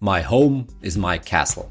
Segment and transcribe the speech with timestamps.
[0.00, 1.70] My home is my castle.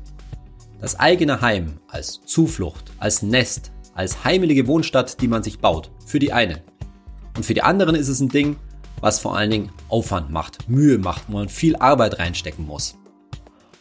[0.81, 5.91] Das eigene Heim als Zuflucht, als Nest, als heimelige Wohnstadt, die man sich baut.
[6.07, 6.57] Für die einen.
[7.37, 8.55] Und für die anderen ist es ein Ding,
[8.99, 12.97] was vor allen Dingen Aufwand macht, Mühe macht, wo man viel Arbeit reinstecken muss.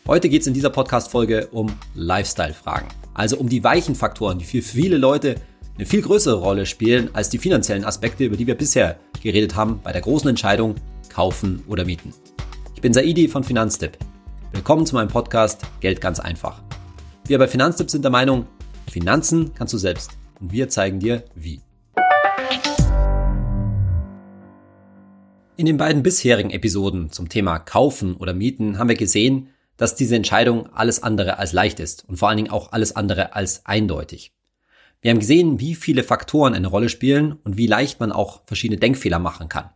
[0.07, 2.89] Heute geht es in dieser Podcast-Folge um Lifestyle-Fragen.
[3.15, 5.37] Also um die weichen Faktoren, die für viele Leute
[5.77, 9.81] eine viel größere Rolle spielen als die finanziellen Aspekte, über die wir bisher geredet haben
[9.83, 10.75] bei der großen Entscheidung
[11.09, 12.13] kaufen oder mieten.
[12.75, 13.97] Ich bin Saidi von Finanztipp.
[14.55, 16.63] Willkommen zu meinem Podcast Geld ganz einfach.
[17.27, 18.47] Wir bei Finanztipp sind der Meinung,
[18.89, 21.61] Finanzen kannst du selbst und wir zeigen dir wie.
[25.57, 30.15] In den beiden bisherigen Episoden zum Thema Kaufen oder Mieten haben wir gesehen, dass diese
[30.15, 34.33] Entscheidung alles andere als leicht ist und vor allen Dingen auch alles andere als eindeutig.
[35.03, 38.79] Wir haben gesehen, wie viele Faktoren eine Rolle spielen und wie leicht man auch verschiedene
[38.79, 39.71] Denkfehler machen kann.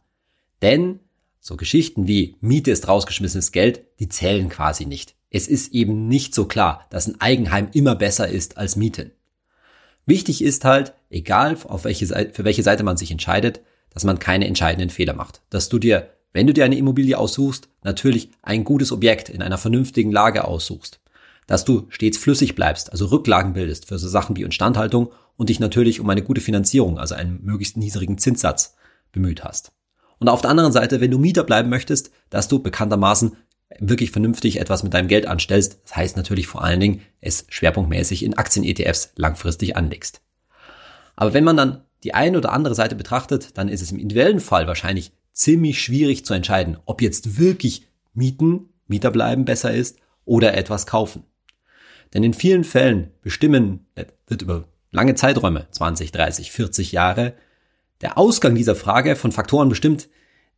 [0.62, 1.00] Denn
[1.48, 5.14] so Geschichten wie Miete ist rausgeschmissenes Geld, die zählen quasi nicht.
[5.30, 9.12] Es ist eben nicht so klar, dass ein Eigenheim immer besser ist als Mieten.
[10.04, 14.18] Wichtig ist halt, egal auf welche Seite, für welche Seite man sich entscheidet, dass man
[14.18, 15.40] keine entscheidenden Fehler macht.
[15.48, 19.58] Dass du dir, wenn du dir eine Immobilie aussuchst, natürlich ein gutes Objekt in einer
[19.58, 21.00] vernünftigen Lage aussuchst.
[21.46, 25.60] Dass du stets flüssig bleibst, also Rücklagen bildest für so Sachen wie Instandhaltung und dich
[25.60, 28.76] natürlich um eine gute Finanzierung, also einen möglichst niedrigen Zinssatz
[29.12, 29.72] bemüht hast.
[30.18, 33.36] Und auf der anderen Seite, wenn du Mieter bleiben möchtest, dass du bekanntermaßen
[33.78, 35.80] wirklich vernünftig etwas mit deinem Geld anstellst.
[35.84, 40.22] Das heißt natürlich vor allen Dingen, es schwerpunktmäßig in Aktien-ETFs langfristig anlegst.
[41.16, 44.40] Aber wenn man dann die eine oder andere Seite betrachtet, dann ist es im individuellen
[44.40, 50.54] Fall wahrscheinlich ziemlich schwierig zu entscheiden, ob jetzt wirklich Mieten, Mieter bleiben besser ist oder
[50.54, 51.24] etwas kaufen.
[52.14, 53.86] Denn in vielen Fällen bestimmen,
[54.26, 57.34] wird über lange Zeiträume, 20, 30, 40 Jahre,
[58.00, 60.08] der Ausgang dieser Frage von Faktoren bestimmt,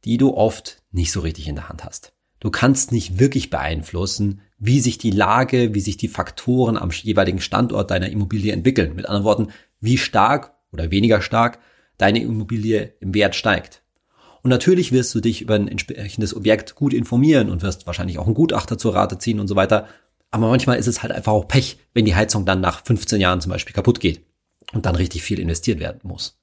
[0.04, 2.12] die du oft nicht so richtig in der Hand hast.
[2.40, 7.40] Du kannst nicht wirklich beeinflussen, wie sich die Lage, wie sich die Faktoren am jeweiligen
[7.40, 8.94] Standort deiner Immobilie entwickeln.
[8.94, 9.48] Mit anderen Worten,
[9.80, 11.58] wie stark oder weniger stark
[11.98, 13.82] deine Immobilie im Wert steigt.
[14.42, 18.24] Und natürlich wirst du dich über ein entsprechendes Objekt gut informieren und wirst wahrscheinlich auch
[18.24, 19.86] einen Gutachter zur Rate ziehen und so weiter.
[20.30, 23.42] Aber manchmal ist es halt einfach auch Pech, wenn die Heizung dann nach 15 Jahren
[23.42, 24.24] zum Beispiel kaputt geht
[24.72, 26.39] und dann richtig viel investiert werden muss.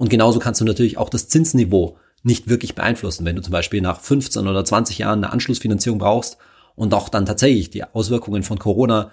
[0.00, 3.82] Und genauso kannst du natürlich auch das Zinsniveau nicht wirklich beeinflussen, wenn du zum Beispiel
[3.82, 6.38] nach 15 oder 20 Jahren eine Anschlussfinanzierung brauchst
[6.74, 9.10] und auch dann tatsächlich die Auswirkungen von Corona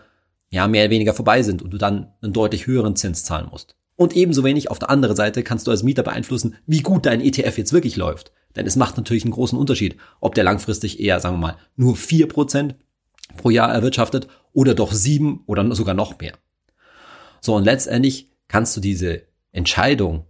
[0.49, 3.75] ja mehr oder weniger vorbei sind und du dann einen deutlich höheren Zins zahlen musst.
[3.97, 7.19] Und ebenso wenig auf der anderen Seite kannst du als Mieter beeinflussen, wie gut dein
[7.19, 8.31] ETF jetzt wirklich läuft.
[8.55, 11.97] Denn es macht natürlich einen großen Unterschied, ob der langfristig eher, sagen wir mal, nur
[11.97, 12.75] vier Prozent
[13.35, 16.35] pro Jahr erwirtschaftet oder doch sieben oder sogar noch mehr.
[17.41, 20.26] So, und letztendlich kannst du diese Entscheidung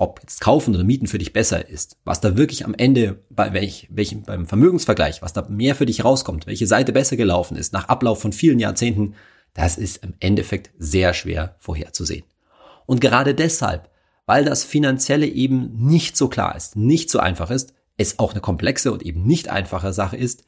[0.00, 3.52] ob jetzt kaufen oder mieten für dich besser ist, was da wirklich am Ende bei
[3.52, 7.74] welch, welchem, beim Vermögensvergleich, was da mehr für dich rauskommt, welche Seite besser gelaufen ist
[7.74, 9.14] nach Ablauf von vielen Jahrzehnten,
[9.52, 12.24] das ist im Endeffekt sehr schwer vorherzusehen.
[12.86, 13.90] Und gerade deshalb,
[14.24, 18.40] weil das Finanzielle eben nicht so klar ist, nicht so einfach ist, es auch eine
[18.40, 20.44] komplexe und eben nicht einfache Sache ist,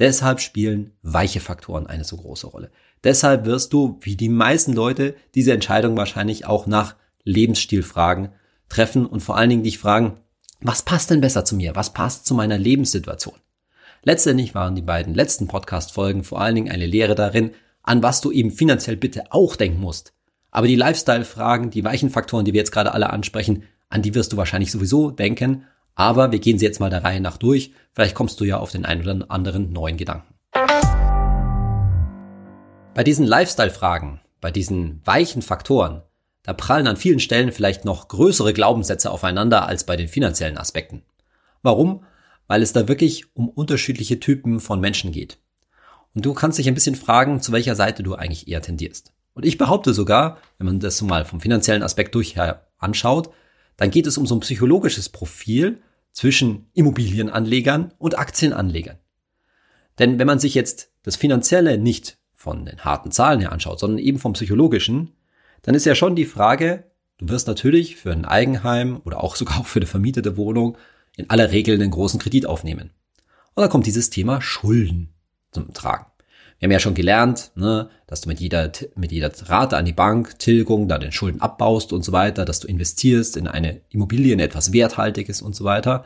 [0.00, 2.72] deshalb spielen weiche Faktoren eine so große Rolle.
[3.04, 8.32] Deshalb wirst du, wie die meisten Leute, diese Entscheidung wahrscheinlich auch nach Lebensstil fragen,
[8.68, 10.20] treffen und vor allen Dingen dich fragen,
[10.60, 11.76] was passt denn besser zu mir?
[11.76, 13.36] Was passt zu meiner Lebenssituation?
[14.02, 18.30] Letztendlich waren die beiden letzten Podcast-Folgen vor allen Dingen eine Lehre darin, an was du
[18.30, 20.12] eben finanziell bitte auch denken musst.
[20.50, 24.32] Aber die Lifestyle-Fragen, die weichen Faktoren, die wir jetzt gerade alle ansprechen, an die wirst
[24.32, 25.64] du wahrscheinlich sowieso denken.
[25.94, 27.72] Aber wir gehen sie jetzt mal der Reihe nach durch.
[27.92, 30.34] Vielleicht kommst du ja auf den einen oder anderen neuen Gedanken.
[32.94, 36.02] Bei diesen Lifestyle-Fragen, bei diesen weichen Faktoren,
[36.46, 41.02] da prallen an vielen Stellen vielleicht noch größere Glaubenssätze aufeinander als bei den finanziellen Aspekten.
[41.62, 42.04] Warum?
[42.46, 45.38] Weil es da wirklich um unterschiedliche Typen von Menschen geht.
[46.14, 49.12] Und du kannst dich ein bisschen fragen, zu welcher Seite du eigentlich eher tendierst.
[49.34, 52.36] Und ich behaupte sogar, wenn man das mal vom finanziellen Aspekt durch
[52.78, 53.30] anschaut,
[53.76, 55.82] dann geht es um so ein psychologisches Profil
[56.12, 58.98] zwischen Immobilienanlegern und Aktienanlegern.
[59.98, 63.98] Denn wenn man sich jetzt das Finanzielle nicht von den harten Zahlen her anschaut, sondern
[63.98, 65.15] eben vom psychologischen,
[65.66, 66.84] dann ist ja schon die Frage,
[67.18, 70.78] du wirst natürlich für ein Eigenheim oder auch sogar auch für eine vermietete Wohnung
[71.16, 72.90] in aller Regel einen großen Kredit aufnehmen.
[73.54, 75.12] Und dann kommt dieses Thema Schulden
[75.50, 76.06] zum Tragen.
[76.58, 79.92] Wir haben ja schon gelernt, ne, dass du mit jeder, mit jeder Rate an die
[79.92, 84.32] Bank, Tilgung, da den Schulden abbaust und so weiter, dass du investierst in eine Immobilie,
[84.32, 86.04] in etwas Werthaltiges und so weiter.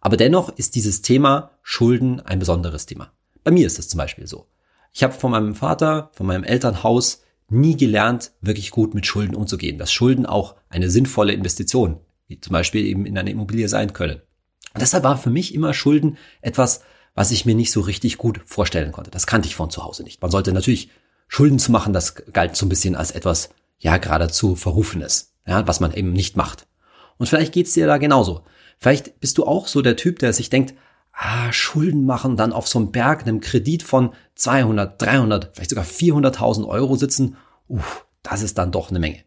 [0.00, 3.12] Aber dennoch ist dieses Thema Schulden ein besonderes Thema.
[3.44, 4.46] Bei mir ist es zum Beispiel so.
[4.92, 7.21] Ich habe von meinem Vater, von meinem Elternhaus
[7.52, 9.78] nie gelernt, wirklich gut mit Schulden umzugehen.
[9.78, 14.20] Dass Schulden auch eine sinnvolle Investition, wie zum Beispiel eben in eine Immobilie sein können.
[14.74, 16.82] Und deshalb war für mich immer Schulden etwas,
[17.14, 19.10] was ich mir nicht so richtig gut vorstellen konnte.
[19.10, 20.22] Das kannte ich von zu Hause nicht.
[20.22, 20.90] Man sollte natürlich
[21.28, 25.80] Schulden zu machen, das galt so ein bisschen als etwas, ja, geradezu Verrufenes, ja, was
[25.80, 26.66] man eben nicht macht.
[27.18, 28.44] Und vielleicht geht's dir da genauso.
[28.78, 30.74] Vielleicht bist du auch so der Typ, der sich denkt,
[31.12, 35.84] ah, Schulden machen, dann auf so einem Berg, einem Kredit von 200, 300, vielleicht sogar
[35.84, 37.36] 400.000 Euro sitzen,
[37.68, 39.18] uff, das ist dann doch eine Menge.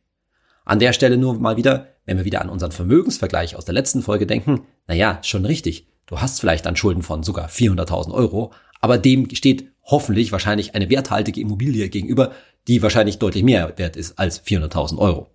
[0.65, 4.01] An der Stelle nur mal wieder, wenn wir wieder an unseren Vermögensvergleich aus der letzten
[4.01, 5.87] Folge denken, naja, schon richtig.
[6.07, 8.51] Du hast vielleicht dann Schulden von sogar 400.000 Euro,
[8.81, 12.31] aber dem steht hoffentlich wahrscheinlich eine werthaltige Immobilie gegenüber,
[12.67, 15.27] die wahrscheinlich deutlich mehr wert ist als 400.000 Euro.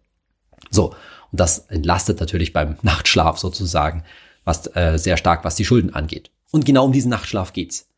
[0.71, 0.95] So,
[1.31, 4.05] und das entlastet natürlich beim Nachtschlaf sozusagen,
[4.45, 6.31] was äh, sehr stark, was die Schulden angeht.
[6.51, 7.89] Und genau um diesen Nachtschlaf geht's.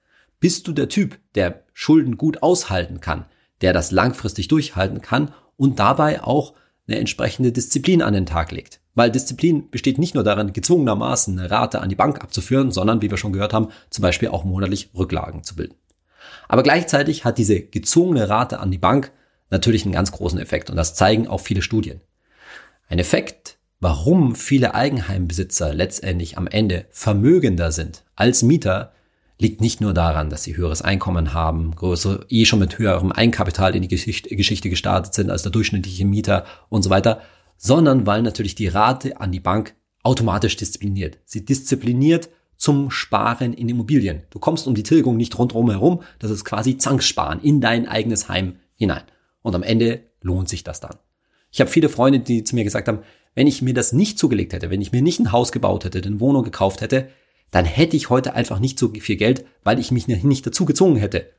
[0.40, 3.26] Bist du der Typ, der Schulden gut aushalten kann,
[3.60, 6.54] der das langfristig durchhalten kann und dabei auch
[6.86, 8.80] eine entsprechende Disziplin an den Tag legt?
[8.94, 13.10] Weil Disziplin besteht nicht nur darin, gezwungenermaßen eine Rate an die Bank abzuführen, sondern, wie
[13.10, 15.76] wir schon gehört haben, zum Beispiel auch monatlich Rücklagen zu bilden.
[16.48, 19.12] Aber gleichzeitig hat diese gezwungene Rate an die Bank
[19.48, 22.00] natürlich einen ganz großen Effekt und das zeigen auch viele Studien.
[22.88, 28.92] Ein Effekt, warum viele Eigenheimbesitzer letztendlich am Ende vermögender sind als Mieter,
[29.40, 33.74] liegt nicht nur daran, dass sie höheres Einkommen haben, größer, eh schon mit höherem Eigenkapital
[33.74, 37.22] in die Geschichte, Geschichte gestartet sind als der durchschnittliche Mieter und so weiter,
[37.56, 39.74] sondern weil natürlich die Rate an die Bank
[40.04, 41.18] automatisch diszipliniert.
[41.24, 44.22] Sie diszipliniert zum Sparen in Immobilien.
[44.30, 48.28] Du kommst um die Tilgung nicht rundherum herum, das ist quasi Zanksparen in dein eigenes
[48.28, 49.02] Heim hinein.
[49.42, 50.94] Und am Ende lohnt sich das dann.
[51.50, 53.00] Ich habe viele Freunde, die zu mir gesagt haben,
[53.34, 56.02] wenn ich mir das nicht zugelegt hätte, wenn ich mir nicht ein Haus gebaut hätte,
[56.02, 57.08] eine Wohnung gekauft hätte,
[57.50, 60.96] dann hätte ich heute einfach nicht so viel Geld, weil ich mich nicht dazu gezwungen
[60.96, 61.30] hätte,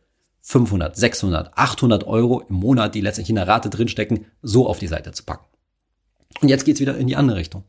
[0.42, 4.88] 500, 600, 800 Euro im Monat, die letztendlich in der Rate drinstecken, so auf die
[4.88, 5.46] Seite zu packen.
[6.42, 7.64] Und jetzt geht's wieder in die andere Richtung.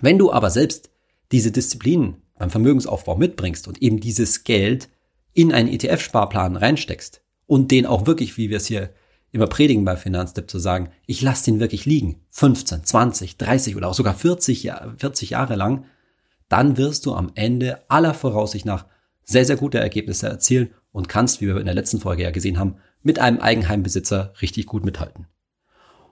[0.00, 0.90] Wenn du aber selbst
[1.32, 4.88] diese Disziplinen beim Vermögensaufbau mitbringst und eben dieses Geld
[5.32, 8.90] in einen ETF-Sparplan reinsteckst und den auch wirklich, wie wir es hier
[9.32, 13.88] immer predigen bei Finanztipp zu sagen, ich lasse den wirklich liegen, 15, 20, 30 oder
[13.88, 15.84] auch sogar 40, 40 Jahre lang,
[16.48, 18.86] dann wirst du am Ende aller Voraussicht nach
[19.24, 22.58] sehr, sehr gute Ergebnisse erzielen und kannst, wie wir in der letzten Folge ja gesehen
[22.58, 25.26] haben, mit einem Eigenheimbesitzer richtig gut mithalten.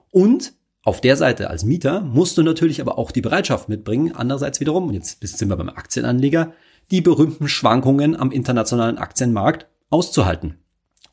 [0.09, 0.53] Und
[0.83, 4.87] auf der Seite als Mieter musst du natürlich aber auch die Bereitschaft mitbringen, andererseits wiederum,
[4.87, 6.53] und jetzt sind wir beim Aktienanleger,
[6.89, 10.57] die berühmten Schwankungen am internationalen Aktienmarkt auszuhalten.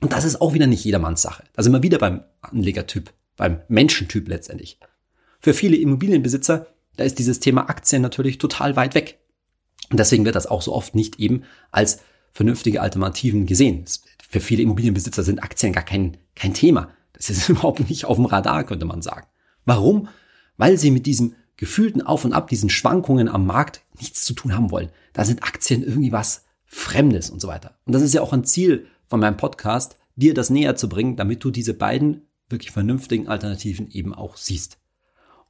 [0.00, 1.45] Und das ist auch wieder nicht jedermanns Sache.
[1.55, 4.79] Da sind wir wieder beim Anlegertyp, beim Menschentyp letztendlich.
[5.41, 6.67] Für viele Immobilienbesitzer,
[6.97, 9.19] da ist dieses Thema Aktien natürlich total weit weg.
[9.91, 12.00] Und deswegen wird das auch so oft nicht eben als
[12.33, 13.85] vernünftige Alternativen gesehen.
[14.29, 16.91] Für viele Immobilienbesitzer sind Aktien gar kein, kein Thema.
[17.12, 19.27] Das ist überhaupt nicht auf dem Radar, könnte man sagen.
[19.65, 20.09] Warum?
[20.56, 24.55] Weil sie mit diesem gefühlten Auf und Ab, diesen Schwankungen am Markt nichts zu tun
[24.55, 24.91] haben wollen.
[25.12, 27.79] Da sind Aktien irgendwie was Fremdes und so weiter.
[27.85, 31.16] Und das ist ja auch ein Ziel von meinem Podcast, dir das näher zu bringen,
[31.16, 34.78] damit du diese beiden wirklich vernünftigen Alternativen eben auch siehst.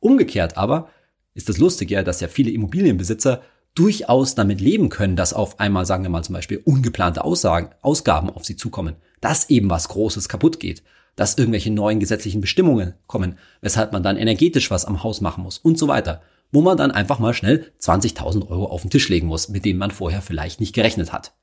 [0.01, 0.89] Umgekehrt aber
[1.35, 3.43] ist das Lustige, dass ja viele Immobilienbesitzer
[3.75, 8.31] durchaus damit leben können, dass auf einmal, sagen wir mal zum Beispiel, ungeplante Aussagen, Ausgaben
[8.31, 10.83] auf sie zukommen, dass eben was Großes kaputt geht,
[11.15, 15.59] dass irgendwelche neuen gesetzlichen Bestimmungen kommen, weshalb man dann energetisch was am Haus machen muss
[15.59, 19.27] und so weiter, wo man dann einfach mal schnell 20.000 Euro auf den Tisch legen
[19.27, 21.35] muss, mit denen man vorher vielleicht nicht gerechnet hat.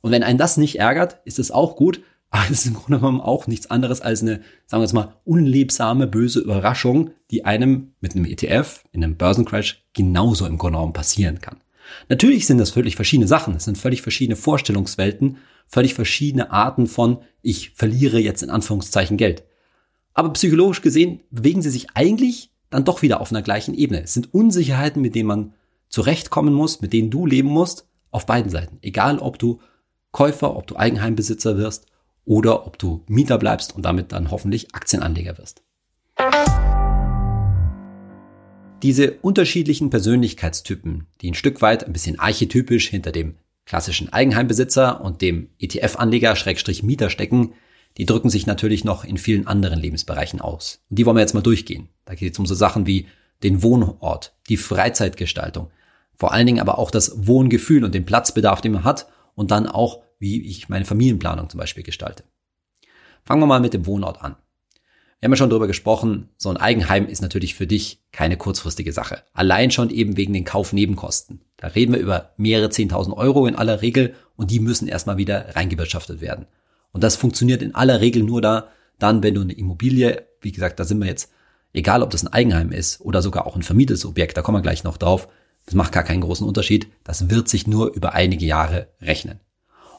[0.00, 2.00] Und wenn einen das nicht ärgert, ist es auch gut,
[2.30, 5.14] aber es ist im Grunde genommen auch nichts anderes als eine, sagen wir jetzt mal,
[5.24, 10.92] unliebsame, böse Überraschung, die einem mit einem ETF in einem Börsencrash genauso im Grunde genommen
[10.92, 11.60] passieren kann.
[12.08, 13.54] Natürlich sind das völlig verschiedene Sachen.
[13.54, 19.44] Es sind völlig verschiedene Vorstellungswelten, völlig verschiedene Arten von, ich verliere jetzt in Anführungszeichen Geld.
[20.14, 24.02] Aber psychologisch gesehen bewegen sie sich eigentlich dann doch wieder auf einer gleichen Ebene.
[24.02, 25.54] Es sind Unsicherheiten, mit denen man
[25.88, 28.78] zurechtkommen muss, mit denen du leben musst, auf beiden Seiten.
[28.82, 29.60] Egal, ob du
[30.16, 31.84] Käufer, ob du Eigenheimbesitzer wirst
[32.24, 35.62] oder ob du Mieter bleibst und damit dann hoffentlich Aktienanleger wirst.
[38.82, 43.34] Diese unterschiedlichen Persönlichkeitstypen, die ein Stück weit ein bisschen archetypisch hinter dem
[43.66, 47.52] klassischen Eigenheimbesitzer und dem ETF-Anleger Schrägstrich Mieter stecken,
[47.98, 50.80] die drücken sich natürlich noch in vielen anderen Lebensbereichen aus.
[50.88, 51.90] Und die wollen wir jetzt mal durchgehen.
[52.06, 53.06] Da geht es um so Sachen wie
[53.42, 55.68] den Wohnort, die Freizeitgestaltung,
[56.14, 59.66] vor allen Dingen aber auch das Wohngefühl und den Platzbedarf, den man hat und dann
[59.66, 62.24] auch wie ich meine Familienplanung zum Beispiel gestalte.
[63.24, 64.36] Fangen wir mal mit dem Wohnort an.
[65.18, 68.92] Wir haben ja schon darüber gesprochen, so ein Eigenheim ist natürlich für dich keine kurzfristige
[68.92, 69.22] Sache.
[69.32, 71.40] Allein schon eben wegen den Kaufnebenkosten.
[71.56, 75.56] Da reden wir über mehrere 10.000 Euro in aller Regel und die müssen erstmal wieder
[75.56, 76.46] reingewirtschaftet werden.
[76.92, 78.68] Und das funktioniert in aller Regel nur da,
[78.98, 81.32] dann, wenn du eine Immobilie, wie gesagt, da sind wir jetzt,
[81.72, 84.62] egal ob das ein Eigenheim ist oder sogar auch ein vermietetes Objekt, da kommen wir
[84.62, 85.28] gleich noch drauf,
[85.64, 86.88] das macht gar keinen großen Unterschied.
[87.04, 89.40] Das wird sich nur über einige Jahre rechnen.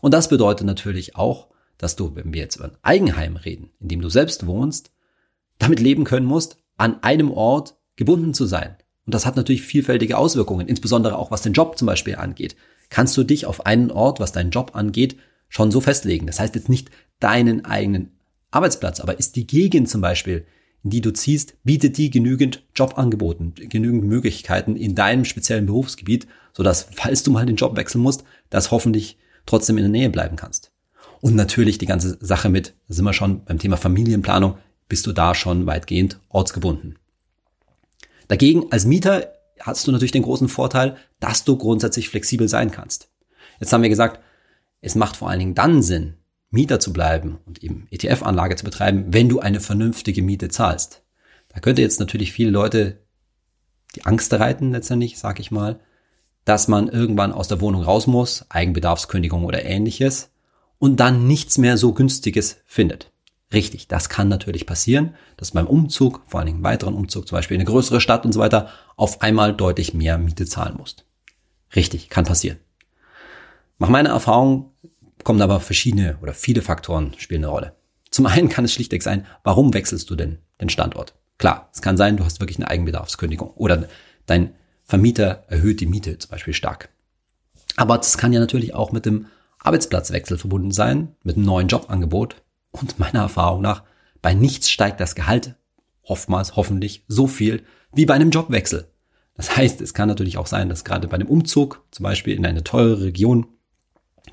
[0.02, 3.88] Und das bedeutet natürlich auch, dass du, wenn wir jetzt über ein Eigenheim reden, in
[3.88, 4.92] dem du selbst wohnst,
[5.60, 8.76] damit leben können musst, an einem Ort gebunden zu sein.
[9.06, 12.56] Und das hat natürlich vielfältige Auswirkungen, insbesondere auch was den Job zum Beispiel angeht.
[12.90, 15.18] Kannst du dich auf einen Ort, was deinen Job angeht,
[15.50, 16.28] schon so festlegen.
[16.28, 16.90] Das heißt jetzt nicht
[17.20, 18.12] deinen eigenen
[18.52, 20.46] Arbeitsplatz, aber ist die Gegend zum Beispiel,
[20.84, 26.88] in die du ziehst, bietet die genügend Jobangeboten, genügend Möglichkeiten in deinem speziellen Berufsgebiet, sodass,
[26.92, 30.72] falls du mal den Job wechseln musst, das hoffentlich trotzdem in der Nähe bleiben kannst.
[31.20, 35.14] Und natürlich die ganze Sache mit, da sind wir schon beim Thema Familienplanung, bist du
[35.14, 37.00] da schon weitgehend ortsgebunden.
[38.28, 43.10] Dagegen als Mieter hast du natürlich den großen Vorteil, dass du grundsätzlich flexibel sein kannst.
[43.60, 44.22] Jetzt haben wir gesagt,
[44.82, 46.14] es macht vor allen Dingen dann Sinn,
[46.50, 51.04] Mieter zu bleiben und eben ETF-Anlage zu betreiben, wenn du eine vernünftige Miete zahlst.
[51.50, 53.02] Da könnte jetzt natürlich viele Leute
[53.96, 55.80] die Angst reiten letztendlich, sag ich mal,
[56.48, 60.30] dass man irgendwann aus der Wohnung raus muss, Eigenbedarfskündigung oder ähnliches,
[60.80, 63.12] und dann nichts mehr so günstiges findet.
[63.52, 67.56] Richtig, das kann natürlich passieren, dass beim Umzug, vor allen Dingen weiteren Umzug, zum Beispiel
[67.56, 71.04] in eine größere Stadt und so weiter, auf einmal deutlich mehr Miete zahlen musst.
[71.76, 72.60] Richtig, kann passieren.
[73.78, 74.72] Nach meiner Erfahrung
[75.26, 77.76] kommen aber verschiedene oder viele Faktoren spielen eine Rolle.
[78.10, 81.14] Zum einen kann es schlichtweg sein, warum wechselst du denn den Standort?
[81.40, 83.90] Klar, es kann sein, du hast wirklich eine Eigenbedarfskündigung oder
[84.28, 84.54] dein
[84.88, 86.90] Vermieter erhöht die Miete zum Beispiel stark.
[87.76, 89.28] Aber das kann ja natürlich auch mit dem
[89.60, 92.42] Arbeitsplatzwechsel verbunden sein, mit einem neuen Jobangebot.
[92.72, 93.84] Und meiner Erfahrung nach,
[94.22, 95.56] bei nichts steigt das Gehalt
[96.04, 97.64] oftmals hoffentlich so viel
[97.94, 98.88] wie bei einem Jobwechsel.
[99.36, 102.46] Das heißt, es kann natürlich auch sein, dass gerade bei einem Umzug, zum Beispiel in
[102.46, 103.48] eine teure Region,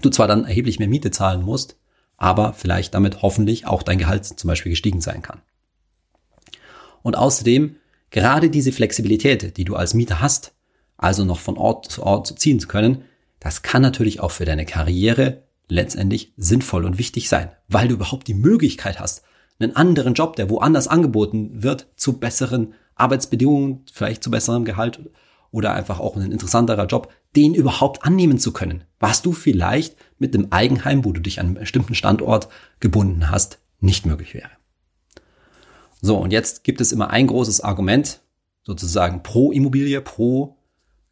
[0.00, 1.76] du zwar dann erheblich mehr Miete zahlen musst,
[2.16, 5.42] aber vielleicht damit hoffentlich auch dein Gehalt zum Beispiel gestiegen sein kann.
[7.02, 7.76] Und außerdem,
[8.14, 10.54] gerade diese Flexibilität, die du als Mieter hast,
[10.96, 13.02] also noch von Ort zu Ort ziehen zu können,
[13.40, 18.28] das kann natürlich auch für deine Karriere letztendlich sinnvoll und wichtig sein, weil du überhaupt
[18.28, 19.24] die Möglichkeit hast,
[19.58, 25.00] einen anderen Job, der woanders angeboten wird, zu besseren Arbeitsbedingungen, vielleicht zu besserem Gehalt
[25.50, 30.34] oder einfach auch ein interessanterer Job, den überhaupt annehmen zu können, was du vielleicht mit
[30.34, 34.50] dem Eigenheim, wo du dich an einem bestimmten Standort gebunden hast, nicht möglich wäre.
[36.04, 38.20] So, und jetzt gibt es immer ein großes Argument,
[38.62, 40.56] sozusagen pro Immobilie, pro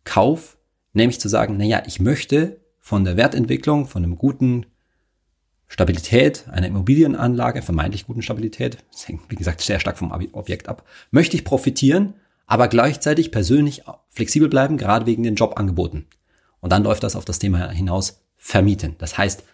[0.05, 0.59] Kauf,
[0.93, 4.67] Nämlich zu sagen, naja, ich möchte von der Wertentwicklung, von einem guten
[5.69, 10.87] Stabilität einer Immobilienanlage, vermeintlich guten Stabilität, das hängt wie gesagt sehr stark vom Objekt ab,
[11.11, 12.13] möchte ich profitieren,
[12.47, 16.07] aber gleichzeitig persönlich flexibel bleiben, gerade wegen den Jobangeboten.
[16.61, 18.97] Und dann läuft das auf das Thema hinaus vermieten.
[18.99, 19.45] Das heißt,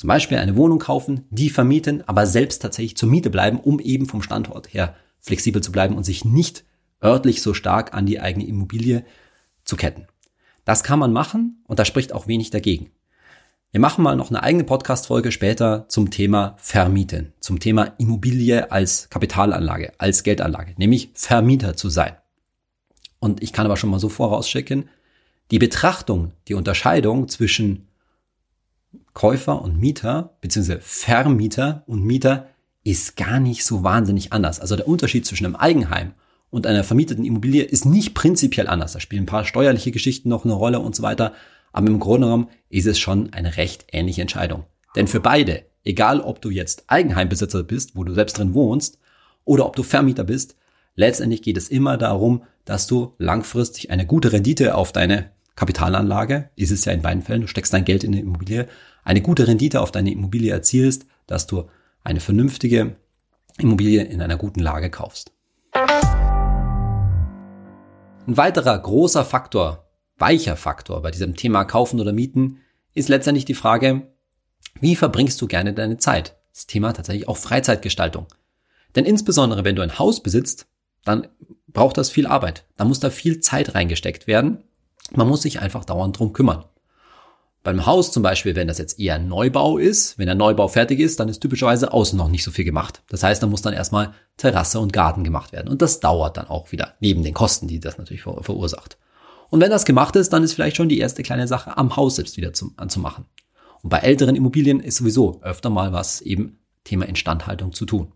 [0.00, 4.06] zum Beispiel eine Wohnung kaufen, die vermieten, aber selbst tatsächlich zur Miete bleiben, um eben
[4.06, 6.64] vom Standort her flexibel zu bleiben und sich nicht
[7.04, 9.04] örtlich so stark an die eigene Immobilie
[9.62, 10.06] zu ketten.
[10.64, 12.92] Das kann man machen und da spricht auch wenig dagegen.
[13.72, 19.10] Wir machen mal noch eine eigene Podcast-Folge später zum Thema Vermieten, zum Thema Immobilie als
[19.10, 22.16] Kapitalanlage, als Geldanlage, nämlich Vermieter zu sein.
[23.18, 24.88] Und ich kann aber schon mal so vorausschicken,
[25.50, 27.89] die Betrachtung, die Unterscheidung zwischen
[29.20, 32.48] Käufer und Mieter, beziehungsweise Vermieter und Mieter
[32.84, 34.60] ist gar nicht so wahnsinnig anders.
[34.60, 36.14] Also der Unterschied zwischen einem Eigenheim
[36.48, 38.94] und einer vermieteten Immobilie ist nicht prinzipiell anders.
[38.94, 41.34] Da spielen ein paar steuerliche Geschichten noch eine Rolle und so weiter.
[41.70, 44.64] Aber im Grunde genommen ist es schon eine recht ähnliche Entscheidung.
[44.96, 48.98] Denn für beide, egal ob du jetzt Eigenheimbesitzer bist, wo du selbst drin wohnst,
[49.44, 50.56] oder ob du Vermieter bist,
[50.94, 56.70] letztendlich geht es immer darum, dass du langfristig eine gute Rendite auf deine Kapitalanlage, ist
[56.70, 58.66] es ja in beiden Fällen, du steckst dein Geld in eine Immobilie,
[59.04, 61.68] eine gute Rendite auf deine Immobilie erzielst, dass du
[62.02, 62.96] eine vernünftige
[63.58, 65.32] Immobilie in einer guten Lage kaufst.
[68.26, 69.88] Ein weiterer großer Faktor,
[70.18, 72.58] weicher Faktor bei diesem Thema Kaufen oder Mieten
[72.94, 74.08] ist letztendlich die Frage,
[74.80, 76.36] wie verbringst du gerne deine Zeit?
[76.52, 78.26] Das Thema tatsächlich auch Freizeitgestaltung.
[78.94, 80.66] Denn insbesondere wenn du ein Haus besitzt,
[81.04, 81.28] dann
[81.68, 82.64] braucht das viel Arbeit.
[82.76, 84.64] Da muss da viel Zeit reingesteckt werden.
[85.12, 86.64] Man muss sich einfach dauernd drum kümmern.
[87.62, 91.20] Beim Haus zum Beispiel, wenn das jetzt eher Neubau ist, wenn der Neubau fertig ist,
[91.20, 93.02] dann ist typischerweise außen noch nicht so viel gemacht.
[93.10, 95.68] Das heißt, da muss dann erstmal Terrasse und Garten gemacht werden.
[95.68, 98.96] Und das dauert dann auch wieder, neben den Kosten, die das natürlich ver verursacht.
[99.50, 102.16] Und wenn das gemacht ist, dann ist vielleicht schon die erste kleine Sache am Haus
[102.16, 103.26] selbst wieder zum, anzumachen.
[103.82, 108.12] Und bei älteren Immobilien ist sowieso öfter mal was eben Thema Instandhaltung zu tun.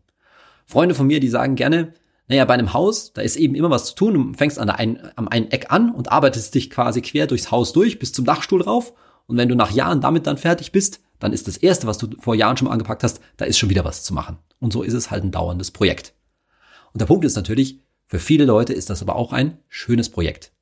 [0.65, 1.93] Freunde von mir, die sagen gerne,
[2.29, 4.15] naja, bei einem Haus, da ist eben immer was zu tun.
[4.15, 7.51] Du fängst an der einen, am einen Eck an und arbeitest dich quasi quer durchs
[7.51, 8.95] Haus durch bis zum Dachstuhl rauf
[9.27, 12.09] und wenn du nach Jahren damit dann fertig bist, dann ist das erste, was du
[12.21, 14.39] vor Jahren schon mal angepackt hast, da ist schon wieder was zu machen.
[14.59, 16.15] Und so ist es halt ein dauerndes Projekt.
[16.93, 20.53] Und der Punkt ist natürlich, für viele Leute ist das aber auch ein schönes Projekt.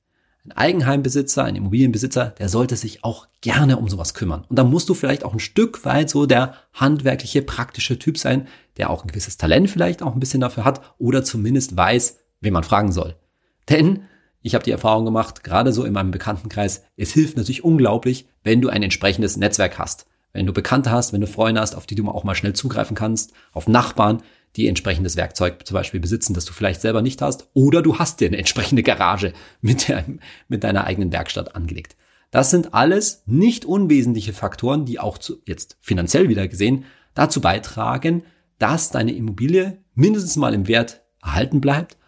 [0.44, 4.44] ein Eigenheimbesitzer, ein Immobilienbesitzer, der sollte sich auch gerne um sowas kümmern.
[4.48, 8.48] Und da musst du vielleicht auch ein Stück weit so der handwerkliche, praktische Typ sein,
[8.76, 12.52] der auch ein gewisses Talent vielleicht auch ein bisschen dafür hat oder zumindest weiß, wen
[12.52, 13.14] man fragen soll.
[13.68, 14.04] Denn
[14.42, 18.60] ich habe die Erfahrung gemacht, gerade so in meinem Bekanntenkreis, es hilft natürlich unglaublich, wenn
[18.60, 20.06] du ein entsprechendes Netzwerk hast.
[20.32, 22.96] Wenn du Bekannte hast, wenn du Freunde hast, auf die du auch mal schnell zugreifen
[22.96, 24.22] kannst, auf Nachbarn,
[24.56, 28.20] die entsprechendes Werkzeug zum Beispiel besitzen, das du vielleicht selber nicht hast, oder du hast
[28.20, 30.04] dir eine entsprechende Garage mit, der,
[30.48, 31.96] mit deiner eigenen Werkstatt angelegt.
[32.30, 36.84] Das sind alles nicht unwesentliche Faktoren, die auch zu, jetzt finanziell wieder gesehen
[37.14, 38.24] dazu beitragen,
[38.58, 41.98] dass deine Immobilie mindestens mal im Wert erhalten bleibt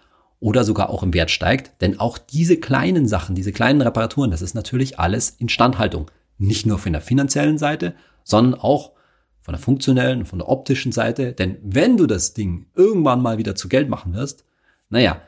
[0.44, 1.80] oder sogar auch im Wert steigt.
[1.80, 6.10] Denn auch diese kleinen Sachen, diese kleinen Reparaturen, das ist natürlich alles Instandhaltung.
[6.36, 8.92] Nicht nur von der finanziellen Seite, sondern auch
[9.40, 11.32] von der funktionellen, von der optischen Seite.
[11.32, 14.44] Denn wenn du das Ding irgendwann mal wieder zu Geld machen wirst,
[14.90, 15.22] naja,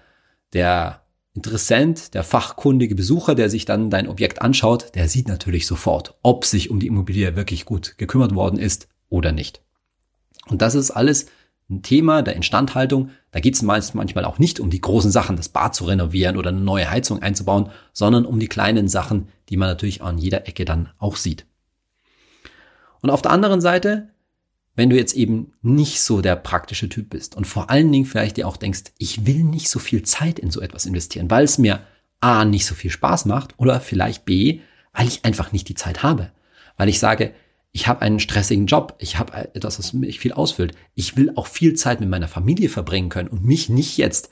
[0.53, 1.01] der
[1.33, 6.45] Interessent, der fachkundige Besucher, der sich dann dein Objekt anschaut, der sieht natürlich sofort, ob
[6.45, 9.63] sich um die Immobilie wirklich gut gekümmert worden ist oder nicht.
[10.47, 11.27] Und das ist alles
[11.69, 13.11] ein Thema der Instandhaltung.
[13.33, 16.51] Da geht es manchmal auch nicht um die großen Sachen, das Bad zu renovieren oder
[16.51, 20.65] eine neue Heizung einzubauen, sondern um die kleinen Sachen, die man natürlich an jeder Ecke
[20.65, 21.47] dann auch sieht.
[23.03, 24.09] Und auf der anderen Seite,
[24.75, 28.37] wenn du jetzt eben nicht so der praktische Typ bist und vor allen Dingen vielleicht
[28.37, 31.59] dir auch denkst, ich will nicht so viel Zeit in so etwas investieren, weil es
[31.59, 31.81] mir
[32.21, 34.61] A nicht so viel Spaß macht oder vielleicht B,
[34.93, 36.31] weil ich einfach nicht die Zeit habe.
[36.77, 37.33] Weil ich sage,
[37.77, 40.75] ich habe einen stressigen Job, ich habe etwas, was mich viel ausfüllt.
[40.95, 44.31] Ich will auch viel Zeit mit meiner Familie verbringen können und mich nicht jetzt,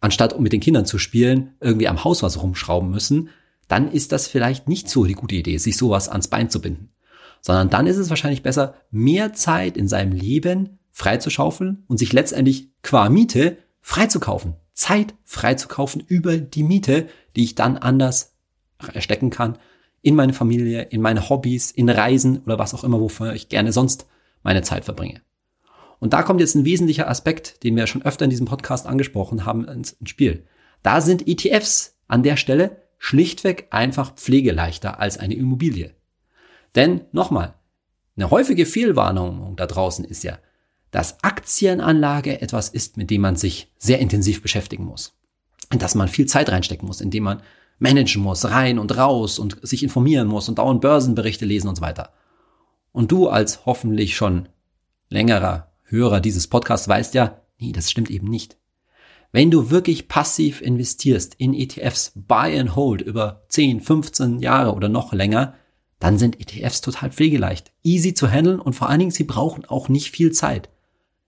[0.00, 3.28] anstatt mit den Kindern zu spielen, irgendwie am Haus was rumschrauben müssen,
[3.68, 6.90] dann ist das vielleicht nicht so die gute Idee, sich sowas ans Bein zu binden
[7.40, 12.70] sondern dann ist es wahrscheinlich besser, mehr Zeit in seinem Leben freizuschaufeln und sich letztendlich
[12.82, 14.54] qua Miete freizukaufen.
[14.74, 18.34] Zeit freizukaufen über die Miete, die ich dann anders
[18.98, 19.56] stecken kann
[20.02, 23.72] in meine Familie, in meine Hobbys, in Reisen oder was auch immer, wofür ich gerne
[23.72, 24.06] sonst
[24.42, 25.20] meine Zeit verbringe.
[25.98, 29.44] Und da kommt jetzt ein wesentlicher Aspekt, den wir schon öfter in diesem Podcast angesprochen
[29.44, 30.46] haben, ins Spiel.
[30.82, 35.94] Da sind ETFs an der Stelle schlichtweg einfach pflegeleichter als eine Immobilie.
[36.74, 37.54] Denn nochmal,
[38.16, 40.38] eine häufige Fehlwarnung da draußen ist ja,
[40.90, 45.14] dass Aktienanlage etwas ist, mit dem man sich sehr intensiv beschäftigen muss.
[45.70, 47.42] Und dass man viel Zeit reinstecken muss, indem man
[47.78, 51.82] managen muss, rein und raus und sich informieren muss und dauernd Börsenberichte lesen und so
[51.82, 52.12] weiter.
[52.92, 54.48] Und du als hoffentlich schon
[55.08, 58.56] längerer Hörer dieses Podcasts weißt ja, nee, das stimmt eben nicht.
[59.30, 64.88] Wenn du wirklich passiv investierst in ETFs, Buy and Hold über 10, 15 Jahre oder
[64.88, 65.54] noch länger,
[65.98, 69.88] dann sind ETFs total pflegeleicht, easy zu handeln und vor allen Dingen, sie brauchen auch
[69.88, 70.70] nicht viel Zeit.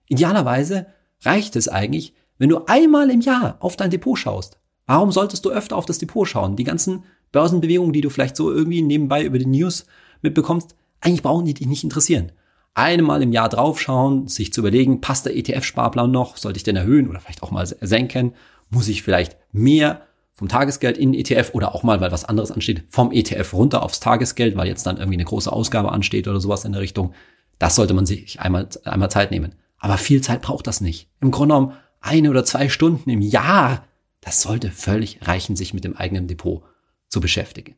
[0.07, 0.87] Idealerweise
[1.21, 4.60] reicht es eigentlich, wenn du einmal im Jahr auf dein Depot schaust.
[4.91, 6.57] Warum solltest du öfter auf das Depot schauen?
[6.57, 9.85] Die ganzen Börsenbewegungen, die du vielleicht so irgendwie nebenbei über die News
[10.21, 12.33] mitbekommst, eigentlich brauchen die dich nicht interessieren.
[12.73, 16.35] Einmal im Jahr draufschauen, sich zu überlegen, passt der ETF-Sparplan noch?
[16.35, 18.33] Sollte ich den erhöhen oder vielleicht auch mal senken?
[18.69, 20.01] Muss ich vielleicht mehr
[20.33, 24.01] vom Tagesgeld in ETF oder auch mal, weil was anderes ansteht, vom ETF runter aufs
[24.01, 27.13] Tagesgeld, weil jetzt dann irgendwie eine große Ausgabe ansteht oder sowas in der Richtung.
[27.59, 29.55] Das sollte man sich einmal, einmal Zeit nehmen.
[29.77, 31.07] Aber viel Zeit braucht das nicht.
[31.21, 33.85] Im Grunde genommen eine oder zwei Stunden im Jahr,
[34.21, 36.63] das sollte völlig reichen, sich mit dem eigenen Depot
[37.07, 37.75] zu beschäftigen.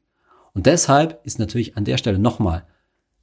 [0.54, 2.68] Und deshalb ist natürlich an der Stelle nochmal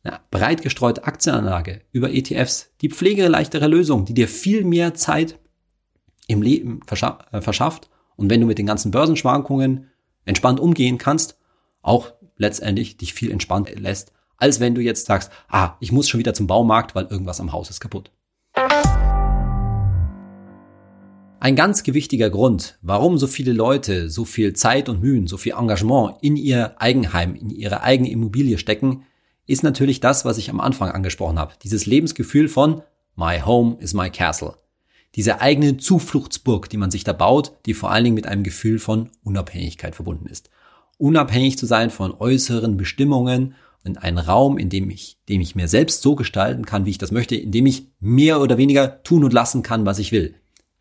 [0.03, 5.39] eine breit gestreute Aktienanlage über ETFs die pflegeleichtere Lösung, die dir viel mehr Zeit
[6.27, 9.91] im Leben äh, verschafft und wenn du mit den ganzen Börsenschwankungen
[10.25, 11.39] entspannt umgehen kannst,
[11.83, 16.21] auch letztendlich dich viel entspannt lässt, als wenn du jetzt sagst, ah, ich muss schon
[16.21, 18.11] wieder zum Baumarkt, weil irgendwas am Haus ist kaputt.
[21.41, 25.55] Ein ganz gewichtiger Grund, warum so viele Leute so viel Zeit und Mühen, so viel
[25.59, 29.03] Engagement in ihr Eigenheim, in ihre eigene Immobilie stecken,
[29.47, 31.55] ist natürlich das, was ich am Anfang angesprochen habe.
[31.63, 32.83] Dieses Lebensgefühl von
[33.17, 34.55] My Home is my Castle
[35.17, 38.79] diese eigene Zufluchtsburg, die man sich da baut, die vor allen Dingen mit einem Gefühl
[38.79, 40.51] von Unabhängigkeit verbunden ist.
[40.99, 45.67] Unabhängig zu sein von äußeren Bestimmungen in einen Raum, in dem ich, dem ich mir
[45.67, 49.25] selbst so gestalten kann, wie ich das möchte, in dem ich mehr oder weniger tun
[49.25, 50.35] und lassen kann, was ich will.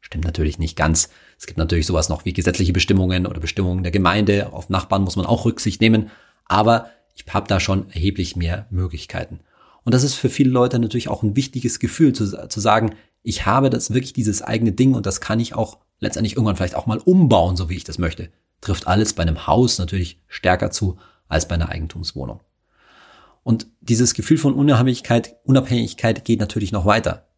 [0.10, 1.10] Stimmt natürlich nicht ganz.
[1.38, 4.52] Es gibt natürlich sowas noch wie gesetzliche Bestimmungen oder Bestimmungen der Gemeinde.
[4.54, 6.10] Auf Nachbarn muss man auch Rücksicht nehmen.
[6.46, 9.42] Aber ich habe da schon erheblich mehr Möglichkeiten.
[9.84, 13.46] Und das ist für viele Leute natürlich auch ein wichtiges Gefühl zu, zu sagen, ich
[13.46, 16.88] habe das wirklich dieses eigene Ding und das kann ich auch letztendlich irgendwann vielleicht auch
[16.88, 18.30] mal umbauen, so wie ich das möchte.
[18.62, 22.40] Trifft alles bei einem Haus natürlich stärker zu als bei einer Eigentumswohnung.
[23.44, 27.29] Und dieses Gefühl von Unabhängigkeit, Unabhängigkeit geht natürlich noch weiter.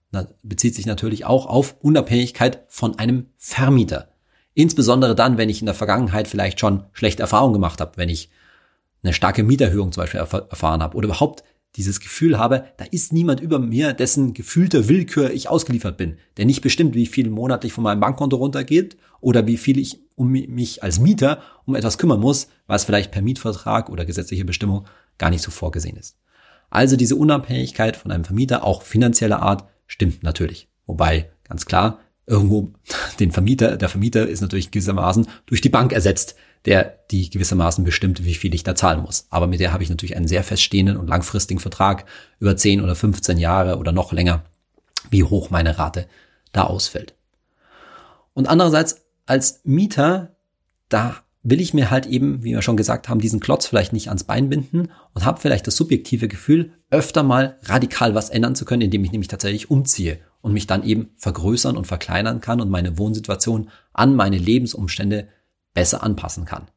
[0.43, 4.10] Bezieht sich natürlich auch auf Unabhängigkeit von einem Vermieter.
[4.54, 8.30] Insbesondere dann, wenn ich in der Vergangenheit vielleicht schon schlechte Erfahrungen gemacht habe, wenn ich
[9.04, 11.43] eine starke Mieterhöhung zum Beispiel erfahren habe oder überhaupt
[11.78, 16.45] dieses Gefühl habe, da ist niemand über mir, dessen gefühlter Willkür ich ausgeliefert bin, der
[16.45, 20.84] nicht bestimmt, wie viel monatlich von meinem Bankkonto runtergeht oder wie viel ich um mich
[20.84, 24.86] als Mieter um etwas kümmern muss, was vielleicht per Mietvertrag oder gesetzliche Bestimmung
[25.17, 26.17] gar nicht so vorgesehen ist.
[26.69, 30.69] Also diese Unabhängigkeit von einem Vermieter, auch finanzieller Art, stimmt natürlich.
[30.86, 32.73] Wobei, ganz klar, irgendwo
[33.19, 38.23] den Vermieter, der Vermieter ist natürlich gewissermaßen durch die Bank ersetzt, der die gewissermaßen bestimmt,
[38.23, 39.27] wie viel ich da zahlen muss.
[39.30, 42.06] Aber mit der habe ich natürlich einen sehr feststehenden und langfristigen Vertrag
[42.39, 44.45] über 10 oder 15 Jahre oder noch länger,
[45.10, 46.08] wie hoch meine Rate
[46.54, 47.15] da ausfällt.
[48.34, 50.36] Und andererseits als Mieter,
[50.88, 54.10] da will ich mir halt eben, wie wir schon gesagt haben, diesen Klotz vielleicht nicht
[54.10, 58.65] ans Bein binden und habe vielleicht das subjektive Gefühl, öfter mal radikal was ändern zu
[58.65, 62.69] können, indem ich nämlich tatsächlich umziehe und mich dann eben vergrößern und verkleinern kann und
[62.69, 65.27] meine Wohnsituation an meine Lebensumstände
[65.73, 66.67] besser anpassen kann.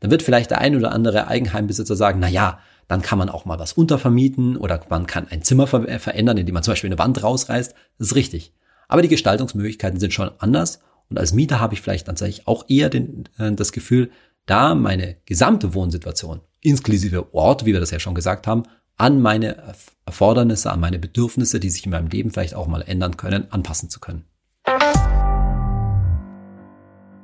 [0.00, 3.44] Dann wird vielleicht der ein oder andere Eigenheimbesitzer sagen, na ja, dann kann man auch
[3.44, 6.98] mal was untervermieten oder man kann ein Zimmer ver verändern, indem man zum Beispiel eine
[6.98, 7.74] Wand rausreißt.
[7.98, 8.52] Das ist richtig.
[8.88, 10.80] Aber die Gestaltungsmöglichkeiten sind schon anders
[11.12, 14.10] und als Mieter habe ich vielleicht tatsächlich auch eher den, äh, das Gefühl,
[14.46, 18.62] da meine gesamte Wohnsituation, inklusive Ort, wie wir das ja schon gesagt haben,
[18.96, 23.18] an meine Erfordernisse, an meine Bedürfnisse, die sich in meinem Leben vielleicht auch mal ändern
[23.18, 24.24] können, anpassen zu können.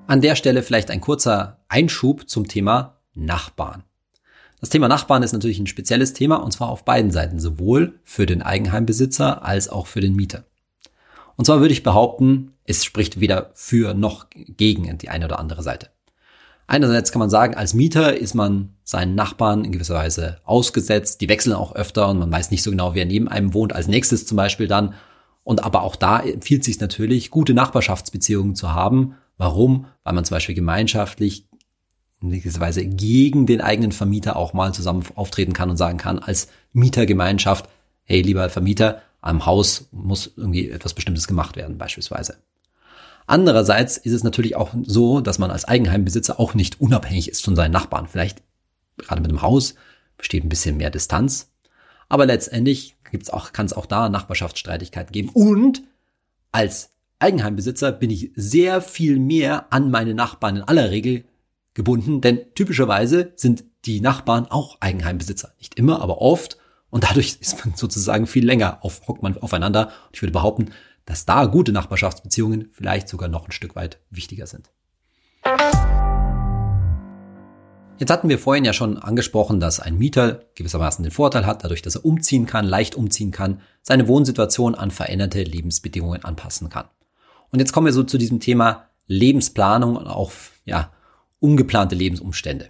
[0.06, 3.84] An der Stelle vielleicht ein kurzer Einschub zum Thema Nachbarn.
[4.60, 8.26] Das Thema Nachbarn ist natürlich ein spezielles Thema und zwar auf beiden Seiten, sowohl für
[8.26, 10.44] den Eigenheimbesitzer als auch für den Mieter.
[11.38, 15.62] Und zwar würde ich behaupten, es spricht weder für noch gegen die eine oder andere
[15.62, 15.88] Seite.
[16.66, 21.22] Einerseits kann man sagen, als Mieter ist man seinen Nachbarn in gewisser Weise ausgesetzt.
[21.22, 23.72] Die wechseln auch öfter und man weiß nicht so genau, wer neben einem wohnt.
[23.72, 24.92] Als nächstes zum Beispiel dann.
[25.44, 29.86] Und aber auch da empfiehlt sich natürlich, gute Nachbarschaftsbeziehungen zu haben Warum?
[30.02, 31.46] Weil man zum Beispiel gemeinschaftlich
[32.20, 36.18] in gewisser Weise gegen den eigenen Vermieter auch mal zusammen auftreten kann und sagen kann,
[36.18, 37.68] als Mietergemeinschaft,
[38.02, 42.38] hey, lieber Vermieter, am Haus muss irgendwie etwas Bestimmtes gemacht werden, beispielsweise.
[43.26, 47.56] Andererseits ist es natürlich auch so, dass man als Eigenheimbesitzer auch nicht unabhängig ist von
[47.56, 48.06] seinen Nachbarn.
[48.06, 48.42] Vielleicht
[48.96, 49.74] gerade mit dem Haus
[50.16, 51.50] besteht ein bisschen mehr Distanz.
[52.08, 55.28] Aber letztendlich gibt's auch, kann es auch da Nachbarschaftsstreitigkeiten geben.
[55.30, 55.82] Und
[56.52, 61.24] als Eigenheimbesitzer bin ich sehr viel mehr an meine Nachbarn in aller Regel
[61.74, 65.52] gebunden, denn typischerweise sind die Nachbarn auch Eigenheimbesitzer.
[65.58, 66.58] Nicht immer, aber oft.
[66.90, 69.86] Und dadurch ist man sozusagen viel länger auf, hockt man aufeinander.
[70.06, 70.70] Und ich würde behaupten,
[71.04, 74.70] dass da gute Nachbarschaftsbeziehungen vielleicht sogar noch ein Stück weit wichtiger sind.
[77.98, 81.82] Jetzt hatten wir vorhin ja schon angesprochen, dass ein Mieter gewissermaßen den Vorteil hat, dadurch,
[81.82, 86.86] dass er umziehen kann, leicht umziehen kann, seine Wohnsituation an veränderte Lebensbedingungen anpassen kann.
[87.50, 90.30] Und jetzt kommen wir so zu diesem Thema Lebensplanung und auch,
[90.64, 90.92] ja,
[91.40, 92.68] ungeplante Lebensumstände.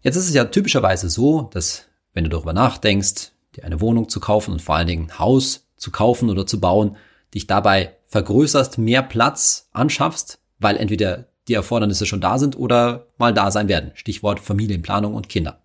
[0.00, 4.20] Jetzt ist es ja typischerweise so, dass wenn du darüber nachdenkst, dir eine Wohnung zu
[4.20, 6.96] kaufen und vor allen Dingen ein Haus zu kaufen oder zu bauen,
[7.34, 13.34] dich dabei vergrößerst, mehr Platz anschaffst, weil entweder die Erfordernisse schon da sind oder mal
[13.34, 13.90] da sein werden.
[13.94, 15.60] Stichwort Familienplanung und Kinder.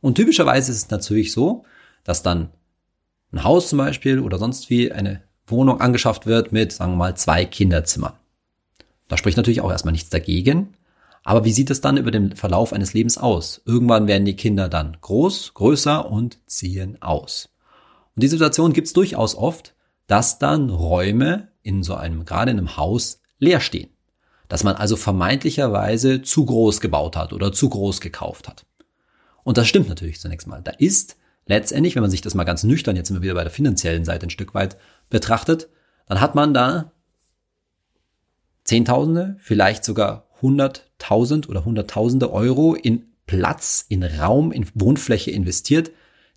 [0.00, 1.64] Und typischerweise ist es natürlich so,
[2.04, 2.50] dass dann
[3.32, 7.16] ein Haus zum Beispiel oder sonst wie eine Wohnung angeschafft wird mit, sagen wir mal,
[7.16, 8.12] zwei Kinderzimmern.
[9.08, 10.74] Da spricht natürlich auch erstmal nichts dagegen.
[11.24, 13.60] Aber wie sieht es dann über den Verlauf eines Lebens aus?
[13.64, 17.50] Irgendwann werden die Kinder dann groß, größer und ziehen aus.
[18.14, 19.74] Und die Situation gibt es durchaus oft,
[20.06, 23.90] dass dann Räume in so einem, gerade in einem Haus, leer stehen.
[24.48, 28.64] Dass man also vermeintlicherweise zu groß gebaut hat oder zu groß gekauft hat.
[29.44, 30.62] Und das stimmt natürlich zunächst mal.
[30.62, 33.52] Da ist letztendlich, wenn man sich das mal ganz nüchtern jetzt immer wieder bei der
[33.52, 34.78] finanziellen Seite ein Stück weit
[35.10, 35.68] betrachtet,
[36.06, 36.92] dann hat man da
[38.64, 40.26] Zehntausende, vielleicht sogar
[40.98, 45.90] hunderttausend oder hunderttausende Euro in Platz, in Raum, in Wohnfläche investiert,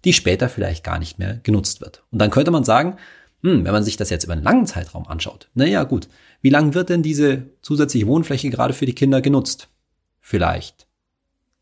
[0.04, 2.04] die später vielleicht gar nicht mehr genutzt wird.
[2.12, 2.98] Und dann könnte man sagen,
[3.44, 6.08] hm, wenn man sich das jetzt über einen langen Zeitraum anschaut, naja gut,
[6.42, 9.70] wie lang wird denn diese zusätzliche Wohnfläche gerade für die Kinder genutzt?
[10.20, 10.88] Vielleicht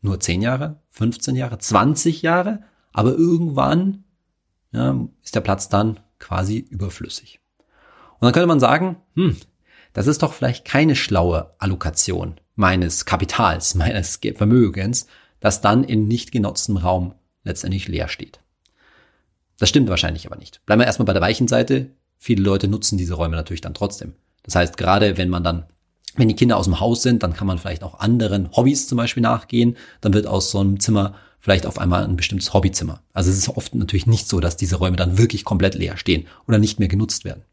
[0.02, 4.04] nur 10 Jahre, 15 Jahre, 20 Jahre, aber irgendwann
[4.72, 7.40] ja, ist der Platz dann quasi überflüssig.
[8.18, 9.36] Und dann könnte man sagen, hm,
[9.92, 15.06] das ist doch vielleicht keine schlaue Allokation meines Kapitals, meines Vermögens,
[15.40, 18.40] das dann in nicht genutztem Raum letztendlich leer steht.
[19.58, 20.64] Das stimmt wahrscheinlich aber nicht.
[20.66, 21.90] Bleiben wir erstmal bei der weichen Seite.
[22.18, 24.14] Viele Leute nutzen diese Räume natürlich dann trotzdem.
[24.42, 25.64] Das heißt, gerade wenn man dann,
[26.16, 28.96] wenn die Kinder aus dem Haus sind, dann kann man vielleicht auch anderen Hobbys zum
[28.96, 29.76] Beispiel nachgehen.
[30.00, 33.02] Dann wird aus so einem Zimmer vielleicht auf einmal ein bestimmtes Hobbyzimmer.
[33.12, 36.26] Also es ist oft natürlich nicht so, dass diese Räume dann wirklich komplett leer stehen
[36.46, 37.44] oder nicht mehr genutzt werden.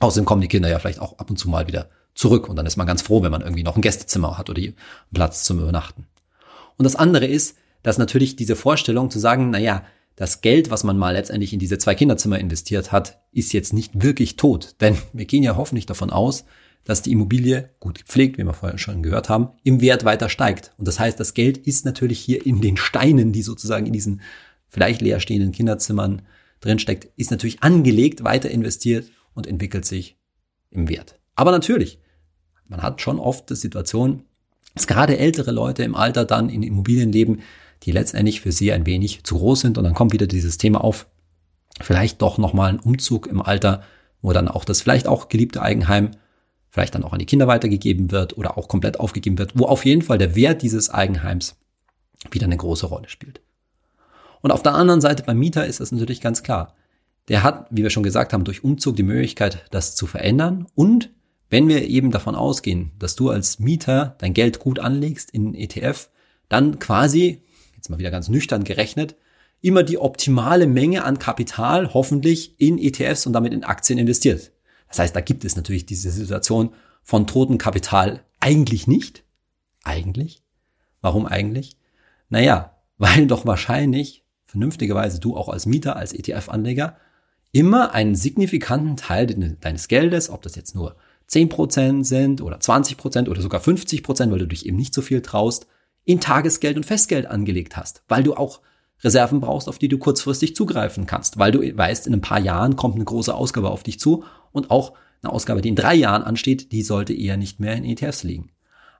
[0.00, 2.48] Außerdem kommen die Kinder ja vielleicht auch ab und zu mal wieder zurück.
[2.48, 4.76] Und dann ist man ganz froh, wenn man irgendwie noch ein Gästezimmer hat oder einen
[5.12, 6.06] Platz zum Übernachten.
[6.76, 9.84] Und das andere ist, dass natürlich diese Vorstellung zu sagen, na ja,
[10.16, 14.02] das Geld, was man mal letztendlich in diese zwei Kinderzimmer investiert hat, ist jetzt nicht
[14.02, 14.76] wirklich tot.
[14.80, 16.44] Denn wir gehen ja hoffentlich davon aus,
[16.84, 20.72] dass die Immobilie, gut gepflegt, wie wir vorher schon gehört haben, im Wert weiter steigt.
[20.78, 24.20] Und das heißt, das Geld ist natürlich hier in den Steinen, die sozusagen in diesen
[24.68, 26.22] vielleicht leerstehenden Kinderzimmern
[26.60, 30.16] drinsteckt, ist natürlich angelegt, weiter investiert und entwickelt sich
[30.70, 31.18] im Wert.
[31.34, 31.98] Aber natürlich,
[32.72, 34.24] man hat schon oft die Situation,
[34.74, 37.40] dass gerade ältere Leute im Alter dann in Immobilien leben,
[37.82, 40.82] die letztendlich für sie ein wenig zu groß sind und dann kommt wieder dieses Thema
[40.82, 41.06] auf,
[41.80, 43.82] vielleicht doch nochmal ein Umzug im Alter,
[44.22, 46.12] wo dann auch das vielleicht auch geliebte Eigenheim
[46.70, 49.84] vielleicht dann auch an die Kinder weitergegeben wird oder auch komplett aufgegeben wird, wo auf
[49.84, 51.56] jeden Fall der Wert dieses Eigenheims
[52.30, 53.42] wieder eine große Rolle spielt.
[54.40, 56.74] Und auf der anderen Seite beim Mieter ist das natürlich ganz klar.
[57.28, 60.66] Der hat, wie wir schon gesagt haben, durch Umzug die Möglichkeit, das zu verändern.
[60.74, 61.10] Und
[61.52, 66.08] wenn wir eben davon ausgehen, dass du als Mieter dein Geld gut anlegst in ETF,
[66.48, 67.42] dann quasi,
[67.76, 69.16] jetzt mal wieder ganz nüchtern gerechnet,
[69.60, 74.50] immer die optimale Menge an Kapital hoffentlich in ETFs und damit in Aktien investiert.
[74.88, 79.22] Das heißt, da gibt es natürlich diese Situation von totem Kapital eigentlich nicht.
[79.84, 80.42] Eigentlich.
[81.02, 81.76] Warum eigentlich?
[82.30, 86.96] Naja, weil doch wahrscheinlich vernünftigerweise du auch als Mieter, als ETF-Anleger
[87.52, 89.26] immer einen signifikanten Teil
[89.60, 90.96] deines Geldes, ob das jetzt nur
[91.32, 95.66] 10% sind oder 20% oder sogar 50%, weil du dich eben nicht so viel traust,
[96.04, 98.60] in Tagesgeld und Festgeld angelegt hast, weil du auch
[99.02, 102.76] Reserven brauchst, auf die du kurzfristig zugreifen kannst, weil du weißt, in ein paar Jahren
[102.76, 104.92] kommt eine große Ausgabe auf dich zu und auch
[105.22, 108.50] eine Ausgabe, die in drei Jahren ansteht, die sollte eher nicht mehr in ETFs liegen.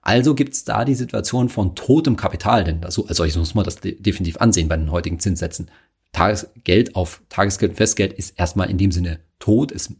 [0.01, 3.64] Also gibt es da die Situation von totem Kapital, denn also als solches muss man
[3.64, 5.71] das definitiv ansehen bei den heutigen Zinssätzen.
[6.12, 9.71] Tagesgeld auf Tagesgeld und Festgeld ist erstmal in dem Sinne tot.
[9.71, 9.95] Es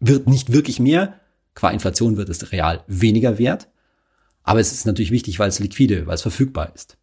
[0.00, 1.20] wird nicht wirklich mehr.
[1.54, 3.68] Qua Inflation wird es real weniger wert.
[4.42, 6.96] Aber es ist natürlich wichtig, weil es liquide, weil es verfügbar ist.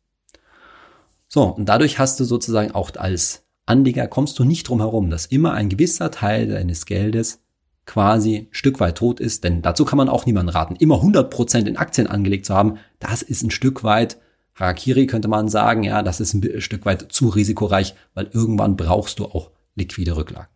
[1.27, 5.25] So, und dadurch hast du sozusagen auch als Anleger kommst du nicht drum herum, dass
[5.25, 7.41] immer ein gewisser Teil deines Geldes
[7.85, 10.75] quasi ein Stück weit tot ist, denn dazu kann man auch niemanden raten.
[10.77, 14.17] Immer 100% in Aktien angelegt zu haben, das ist ein Stück weit
[14.57, 19.19] Harakiri könnte man sagen, ja, das ist ein Stück weit zu risikoreich, weil irgendwann brauchst
[19.19, 20.49] du auch liquide Rücklagen.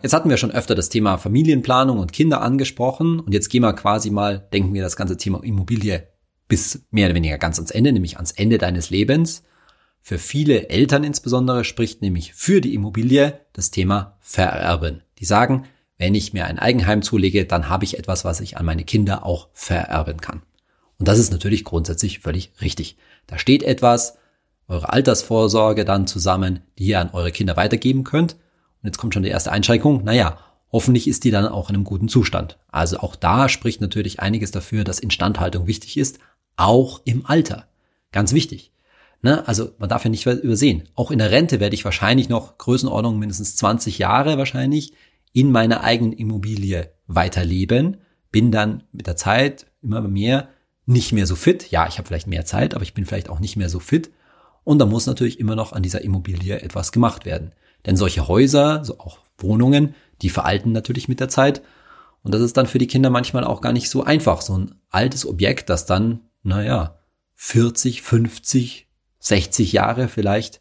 [0.00, 3.72] Jetzt hatten wir schon öfter das Thema Familienplanung und Kinder angesprochen und jetzt gehen wir
[3.72, 6.06] quasi mal, denken wir das ganze Thema Immobilie
[6.46, 9.42] bis mehr oder weniger ganz ans Ende, nämlich ans Ende deines Lebens.
[10.00, 15.02] Für viele Eltern insbesondere spricht nämlich für die Immobilie das Thema Vererben.
[15.18, 15.64] Die sagen,
[15.98, 19.26] wenn ich mir ein Eigenheim zulege, dann habe ich etwas, was ich an meine Kinder
[19.26, 20.42] auch vererben kann.
[20.98, 22.96] Und das ist natürlich grundsätzlich völlig richtig.
[23.26, 24.16] Da steht etwas,
[24.68, 28.36] eure Altersvorsorge dann zusammen, die ihr an eure Kinder weitergeben könnt.
[28.82, 30.04] Und jetzt kommt schon die erste Einschränkung.
[30.04, 30.38] Naja,
[30.72, 32.58] hoffentlich ist die dann auch in einem guten Zustand.
[32.68, 36.18] Also auch da spricht natürlich einiges dafür, dass Instandhaltung wichtig ist,
[36.56, 37.68] auch im Alter.
[38.12, 38.72] Ganz wichtig.
[39.22, 39.46] Ne?
[39.48, 40.84] Also man darf ja nicht übersehen.
[40.94, 44.92] Auch in der Rente werde ich wahrscheinlich noch Größenordnung mindestens 20 Jahre wahrscheinlich
[45.32, 47.98] in meiner eigenen Immobilie weiterleben.
[48.30, 50.48] Bin dann mit der Zeit immer mehr
[50.86, 51.70] nicht mehr so fit.
[51.70, 54.10] Ja, ich habe vielleicht mehr Zeit, aber ich bin vielleicht auch nicht mehr so fit.
[54.64, 57.52] Und da muss natürlich immer noch an dieser Immobilie etwas gemacht werden.
[57.88, 61.62] Denn solche Häuser, so auch Wohnungen, die veralten natürlich mit der Zeit.
[62.22, 64.42] Und das ist dann für die Kinder manchmal auch gar nicht so einfach.
[64.42, 66.98] So ein altes Objekt, das dann naja,
[67.36, 68.88] 40, 50,
[69.20, 70.60] 60 Jahre vielleicht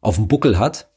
[0.00, 0.88] auf dem Buckel hat,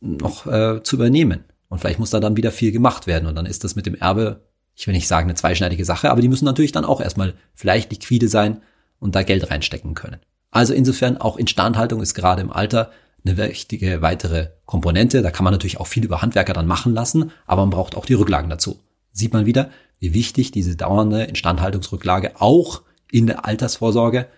[0.00, 1.44] noch äh, zu übernehmen.
[1.68, 3.26] Und vielleicht muss da dann wieder viel gemacht werden.
[3.26, 6.22] Und dann ist das mit dem Erbe, ich will nicht sagen eine zweischneidige Sache, aber
[6.22, 8.62] die müssen natürlich dann auch erstmal vielleicht liquide sein
[8.98, 10.20] und da Geld reinstecken können.
[10.50, 12.90] Also insofern auch Instandhaltung ist gerade im Alter
[13.24, 15.22] eine wichtige weitere Komponente.
[15.22, 18.06] Da kann man natürlich auch viel über Handwerker dann machen lassen, aber man braucht auch
[18.06, 18.80] die Rücklagen dazu.
[19.12, 24.28] Sieht man wieder, wie wichtig diese dauernde Instandhaltungsrücklage auch in der Altersvorsorge,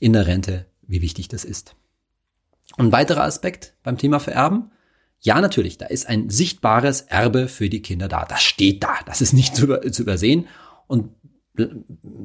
[0.00, 1.74] in der Rente, wie wichtig das ist.
[2.76, 4.70] Ein weiterer Aspekt beim Thema Vererben.
[5.20, 8.24] Ja, natürlich, da ist ein sichtbares Erbe für die Kinder da.
[8.24, 8.94] Das steht da.
[9.06, 10.46] Das ist nicht zu, über, zu übersehen.
[10.86, 11.10] Und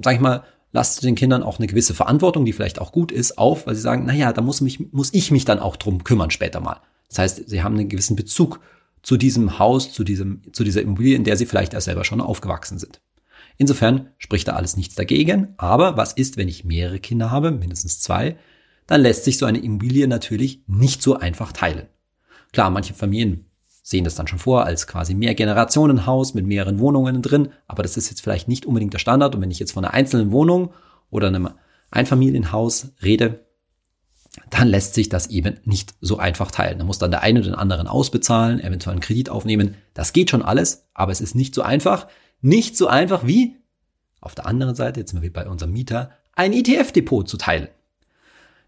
[0.02, 3.38] sag ich mal, lasst den Kindern auch eine gewisse Verantwortung, die vielleicht auch gut ist,
[3.38, 6.32] auf, weil sie sagen, naja, da muss, mich, muss ich mich dann auch drum kümmern
[6.32, 6.82] später mal.
[7.08, 8.60] Das heißt, sie haben einen gewissen Bezug
[9.02, 12.22] zu diesem Haus, zu diesem, zu dieser Immobilie, in der sie vielleicht erst selber schon
[12.22, 13.02] aufgewachsen sind.
[13.58, 15.54] Insofern spricht da alles nichts dagegen.
[15.58, 18.38] Aber was ist, wenn ich mehrere Kinder habe, mindestens zwei?
[18.88, 21.88] Dann lässt sich so eine Immobilie natürlich nicht so einfach teilen.
[22.54, 23.49] Klar, manche Familien
[23.90, 28.12] sehen das dann schon vor als quasi Mehrgenerationenhaus mit mehreren Wohnungen drin, aber das ist
[28.12, 29.34] jetzt vielleicht nicht unbedingt der Standard.
[29.34, 30.74] Und wenn ich jetzt von einer einzelnen Wohnung
[31.10, 31.50] oder einem
[31.90, 33.48] Einfamilienhaus rede,
[34.52, 36.78] dann lässt sich das eben nicht so einfach teilen.
[36.78, 39.74] Da muss dann der eine den anderen ausbezahlen, eventuell einen Kredit aufnehmen.
[39.96, 42.08] Das geht schon alles, aber es ist nicht so einfach.
[42.42, 43.58] Nicht so einfach wie
[44.22, 47.70] auf der anderen Seite, jetzt sind wir bei unserem Mieter, ein ETF-Depot zu teilen.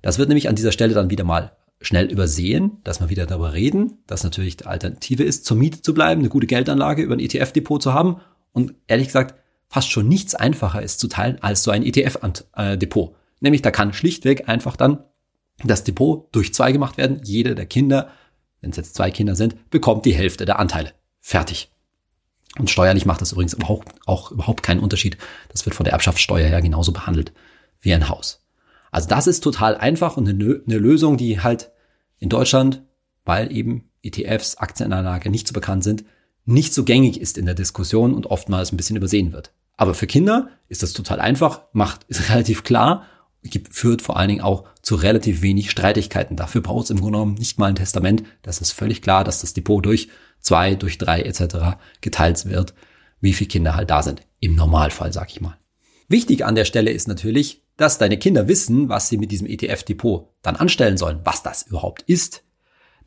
[0.01, 3.53] Das wird nämlich an dieser Stelle dann wieder mal schnell übersehen, dass wir wieder darüber
[3.53, 7.19] reden, dass natürlich die Alternative ist, zur Miete zu bleiben, eine gute Geldanlage über ein
[7.19, 8.21] ETF-Depot zu haben
[8.53, 9.35] und ehrlich gesagt
[9.67, 13.15] fast schon nichts einfacher ist zu teilen als so ein ETF-Depot.
[13.39, 15.03] Nämlich da kann schlichtweg einfach dann
[15.63, 17.21] das Depot durch zwei gemacht werden.
[17.23, 18.09] Jeder der Kinder,
[18.61, 20.93] wenn es jetzt zwei Kinder sind, bekommt die Hälfte der Anteile.
[21.19, 21.71] Fertig.
[22.59, 25.17] Und steuerlich macht das übrigens überhaupt, auch überhaupt keinen Unterschied.
[25.49, 27.31] Das wird von der Erbschaftssteuer her genauso behandelt
[27.79, 28.40] wie ein Haus.
[28.91, 31.71] Also das ist total einfach und eine, Lösung, die halt
[32.19, 32.83] in Deutschland,
[33.23, 36.03] weil eben ETFs, Aktienanlage nicht so bekannt sind,
[36.45, 39.53] nicht so gängig ist in der Diskussion und oftmals ein bisschen übersehen wird.
[39.77, 43.05] Aber für Kinder ist das total einfach, macht, ist relativ klar,
[43.71, 46.35] führt vor allen Dingen auch zu relativ wenig Streitigkeiten.
[46.35, 48.23] Dafür braucht es im Grunde genommen nicht mal ein Testament.
[48.43, 51.77] Das ist völlig klar, dass das Depot durch zwei, durch drei etc.
[52.01, 52.75] geteilt wird,
[53.19, 54.21] wie viele Kinder halt da sind.
[54.39, 55.57] Im Normalfall, sag ich mal.
[56.07, 60.29] Wichtig an der Stelle ist natürlich, dass deine Kinder wissen, was sie mit diesem ETF-Depot
[60.41, 62.43] dann anstellen sollen, was das überhaupt ist.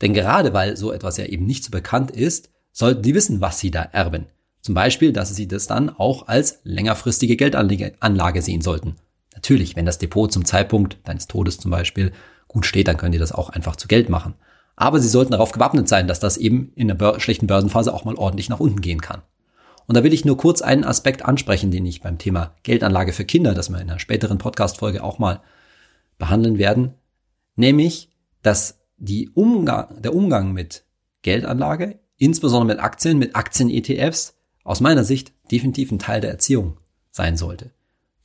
[0.01, 3.59] Denn gerade weil so etwas ja eben nicht so bekannt ist, sollten die wissen, was
[3.59, 4.27] sie da erben.
[4.61, 8.95] Zum Beispiel, dass sie das dann auch als längerfristige Geldanlage sehen sollten.
[9.33, 12.11] Natürlich, wenn das Depot zum Zeitpunkt deines Todes zum Beispiel
[12.47, 14.33] gut steht, dann können die das auch einfach zu Geld machen.
[14.75, 18.15] Aber sie sollten darauf gewappnet sein, dass das eben in der schlechten Börsenphase auch mal
[18.15, 19.21] ordentlich nach unten gehen kann.
[19.87, 23.25] Und da will ich nur kurz einen Aspekt ansprechen, den ich beim Thema Geldanlage für
[23.25, 25.41] Kinder, das wir in einer späteren Podcast-Folge auch mal
[26.17, 26.93] behandeln werden,
[27.55, 28.09] nämlich,
[28.41, 30.85] dass die Umgang, der Umgang mit
[31.21, 36.77] Geldanlage, insbesondere mit Aktien, mit Aktien-ETFs, aus meiner Sicht definitiv ein Teil der Erziehung
[37.11, 37.71] sein sollte.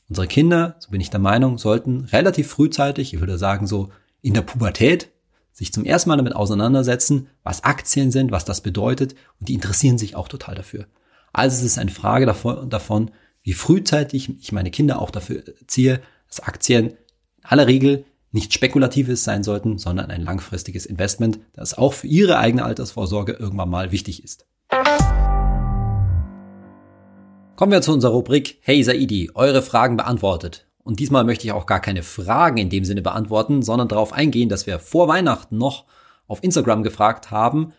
[0.08, 3.90] Unsere Kinder, so bin ich der Meinung, sollten relativ frühzeitig, ich würde sagen so
[4.22, 5.10] in der Pubertät,
[5.52, 9.98] sich zum ersten Mal damit auseinandersetzen, was Aktien sind, was das bedeutet und die interessieren
[9.98, 10.86] sich auch total dafür.
[11.32, 13.10] Also es ist eine Frage davon,
[13.42, 19.24] wie frühzeitig ich meine Kinder auch dafür ziehe, dass Aktien in aller Regel nicht spekulatives
[19.24, 24.22] sein sollten, sondern ein langfristiges Investment, das auch für ihre eigene Altersvorsorge irgendwann mal wichtig
[24.22, 24.46] ist.
[27.56, 30.66] Kommen wir zu unserer Rubrik Hey Saidi, eure Fragen beantwortet.
[30.82, 34.48] Und diesmal möchte ich auch gar keine Fragen in dem Sinne beantworten, sondern darauf eingehen,
[34.48, 35.84] dass wir vor Weihnachten noch
[36.26, 37.72] auf Instagram gefragt haben,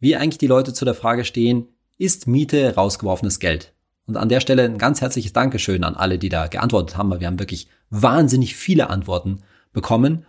[0.00, 3.74] wie eigentlich die Leute zu der Frage stehen, ist Miete rausgeworfenes Geld?
[4.06, 7.20] Und an der Stelle ein ganz herzliches Dankeschön an alle, die da geantwortet haben, weil
[7.20, 10.24] wir haben wirklich wahnsinnig viele Antworten bekommen.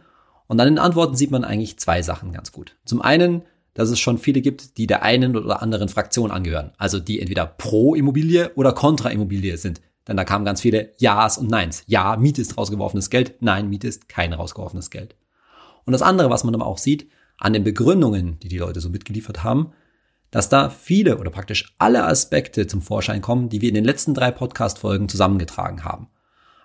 [0.47, 2.75] Und an den Antworten sieht man eigentlich zwei Sachen ganz gut.
[2.83, 3.43] Zum einen
[3.79, 6.71] dass es schon viele gibt, die der einen oder anderen Fraktion angehören.
[6.77, 9.79] Also die entweder pro Immobilie oder kontra Immobilie sind.
[10.05, 11.83] Denn da kamen ganz viele Ja's und Neins.
[11.87, 13.35] Ja, Miete ist rausgeworfenes Geld.
[13.39, 15.15] Nein, Miete ist kein rausgeworfenes Geld.
[15.85, 18.89] Und das andere, was man aber auch sieht, an den Begründungen, die die Leute so
[18.89, 19.71] mitgeliefert haben,
[20.31, 24.13] dass da viele oder praktisch alle Aspekte zum Vorschein kommen, die wir in den letzten
[24.13, 26.07] drei Podcast-Folgen zusammengetragen haben.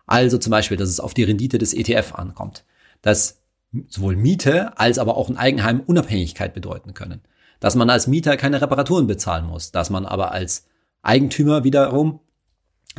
[0.06, 2.64] Also zum Beispiel, dass es auf die Rendite des ETF ankommt,
[3.00, 3.40] dass
[3.88, 7.22] sowohl Miete als aber auch ein Eigenheim Unabhängigkeit bedeuten können.
[7.60, 10.66] Dass man als Mieter keine Reparaturen bezahlen muss, dass man aber als
[11.02, 12.20] Eigentümer wiederum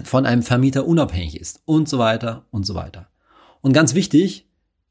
[0.04, 3.08] von einem Vermieter unabhängig ist und so weiter und so weiter.
[3.62, 4.45] Und ganz wichtig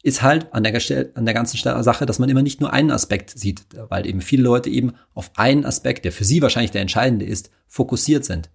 [0.04, 0.74] ist halt an der,
[1.14, 4.42] an der ganzen Sache, dass man immer nicht nur einen Aspekt sieht, weil eben viele
[4.42, 8.50] Leute eben auf einen Aspekt, der für sie wahrscheinlich der entscheidende ist, fokussiert sind.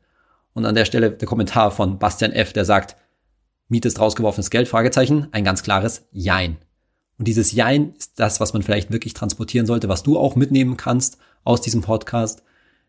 [0.53, 2.97] Und an der Stelle der Kommentar von Bastian F., der sagt,
[3.67, 6.57] Miete ist rausgeworfenes Geld, Fragezeichen, ein ganz klares Jein.
[7.17, 10.77] Und dieses Jein ist das, was man vielleicht wirklich transportieren sollte, was du auch mitnehmen
[10.77, 12.43] kannst aus diesem Podcast.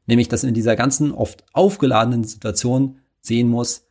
[0.05, 3.87] Nämlich, dass in dieser ganzen oft aufgeladenen Situation sehen muss,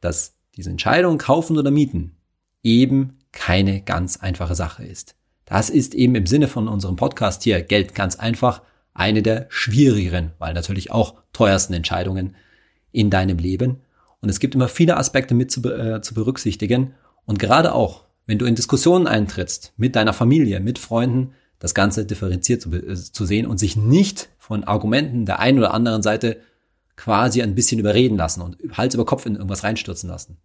[0.00, 2.14] dass diese Entscheidung kaufen oder mieten
[2.62, 5.16] eben keine ganz einfache Sache ist.
[5.44, 8.62] Das ist eben im Sinne von unserem Podcast hier Geld ganz einfach
[8.94, 12.36] eine der schwierigeren, weil natürlich auch teuersten Entscheidungen
[12.92, 13.80] in deinem Leben.
[14.20, 16.94] Und es gibt immer viele Aspekte mit zu, äh, zu berücksichtigen.
[17.24, 22.04] Und gerade auch wenn du in Diskussionen eintrittst mit deiner Familie, mit Freunden, das Ganze
[22.04, 26.38] differenziert zu, äh, zu sehen und sich nicht von Argumenten der einen oder anderen Seite
[26.96, 30.38] quasi ein bisschen überreden lassen und Hals über Kopf in irgendwas reinstürzen lassen.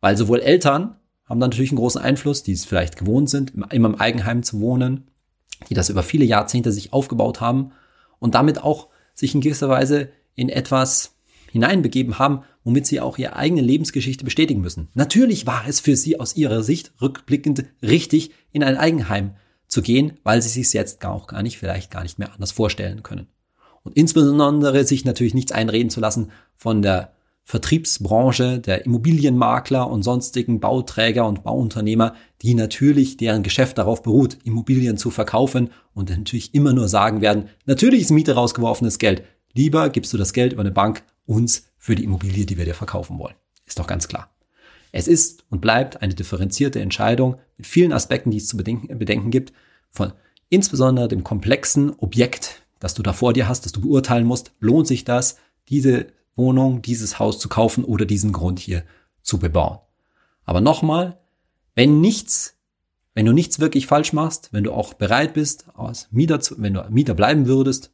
[0.00, 0.96] Weil sowohl Eltern
[1.28, 4.60] haben dann natürlich einen großen Einfluss, die es vielleicht gewohnt sind, immer im Eigenheim zu
[4.60, 5.08] wohnen,
[5.68, 7.72] die das über viele Jahrzehnte sich aufgebaut haben
[8.18, 11.14] und damit auch sich in gewisser Weise in etwas
[11.50, 14.88] hineinbegeben haben, womit sie auch ihre eigene Lebensgeschichte bestätigen müssen.
[14.94, 19.32] Natürlich war es für sie aus ihrer Sicht rückblickend richtig, in ein Eigenheim
[19.66, 23.02] zu gehen, weil sie sich jetzt auch gar nicht, vielleicht gar nicht mehr anders vorstellen
[23.02, 23.28] können.
[23.82, 27.12] Und insbesondere sich natürlich nichts einreden zu lassen von der
[27.48, 34.98] Vertriebsbranche der Immobilienmakler und sonstigen Bauträger und Bauunternehmer, die natürlich deren Geschäft darauf beruht, Immobilien
[34.98, 39.22] zu verkaufen und natürlich immer nur sagen werden, natürlich ist Miete rausgeworfenes Geld.
[39.54, 42.74] Lieber gibst du das Geld über eine Bank uns für die Immobilie, die wir dir
[42.74, 43.34] verkaufen wollen.
[43.64, 44.28] Ist doch ganz klar.
[44.92, 49.30] Es ist und bleibt eine differenzierte Entscheidung mit vielen Aspekten, die es zu bedenken, bedenken
[49.30, 49.54] gibt,
[49.90, 50.12] von
[50.50, 54.52] insbesondere dem komplexen Objekt, das du da vor dir hast, das du beurteilen musst.
[54.60, 55.38] Lohnt sich das,
[55.70, 56.08] diese
[56.38, 58.84] Wohnung, dieses Haus zu kaufen oder diesen Grund hier
[59.22, 59.78] zu bebauen.
[60.44, 61.18] Aber nochmal,
[61.74, 62.56] wenn nichts,
[63.14, 66.74] wenn du nichts wirklich falsch machst, wenn du auch bereit bist, als Mieter zu, wenn
[66.74, 67.92] du Mieter bleiben würdest,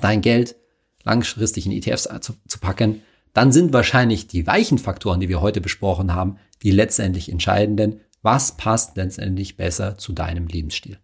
[0.00, 0.56] dein Geld
[1.04, 3.02] langfristig in ETFs zu, zu packen,
[3.34, 8.00] dann sind wahrscheinlich die weichen Faktoren, die wir heute besprochen haben, die letztendlich entscheidenden.
[8.22, 10.98] Was passt letztendlich besser zu deinem Lebensstil?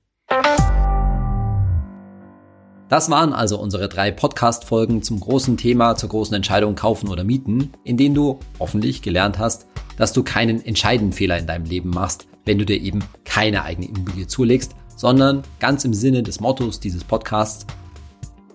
[2.88, 7.70] Das waren also unsere drei Podcast-Folgen zum großen Thema, zur großen Entscheidung kaufen oder mieten,
[7.84, 9.66] in denen du hoffentlich gelernt hast,
[9.98, 13.88] dass du keinen entscheidenden Fehler in deinem Leben machst, wenn du dir eben keine eigene
[13.88, 17.66] Immobilie zulegst, sondern ganz im Sinne des Mottos dieses Podcasts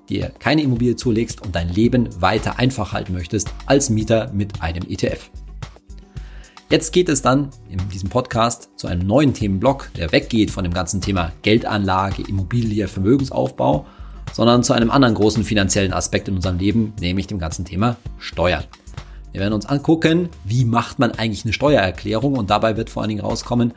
[0.10, 4.84] dir keine Immobilie zulegst und dein Leben weiter einfach halten möchtest als Mieter mit einem
[4.90, 5.30] ETF.
[6.72, 10.74] Jetzt geht es dann in diesem Podcast zu einem neuen Themenblock, der weggeht von dem
[10.74, 13.86] ganzen Thema Geldanlage, Immobilie, Vermögensaufbau
[14.34, 18.66] sondern zu einem anderen großen finanziellen Aspekt in unserem Leben, nämlich dem ganzen Thema Steuern.
[19.32, 23.10] Wir werden uns angucken, wie macht man eigentlich eine Steuererklärung und dabei wird vor allen
[23.10, 23.74] Dingen rauskommen,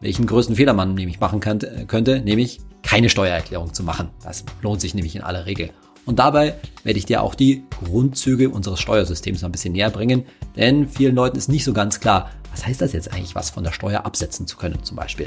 [0.00, 4.08] welchen größten Fehler man nämlich machen könnte, nämlich keine Steuererklärung zu machen.
[4.22, 5.70] Das lohnt sich nämlich in aller Regel.
[6.06, 10.24] Und dabei werde ich dir auch die Grundzüge unseres Steuersystems ein bisschen näher bringen,
[10.56, 13.64] denn vielen Leuten ist nicht so ganz klar, was heißt das jetzt eigentlich, was von
[13.64, 15.26] der Steuer absetzen zu können zum Beispiel.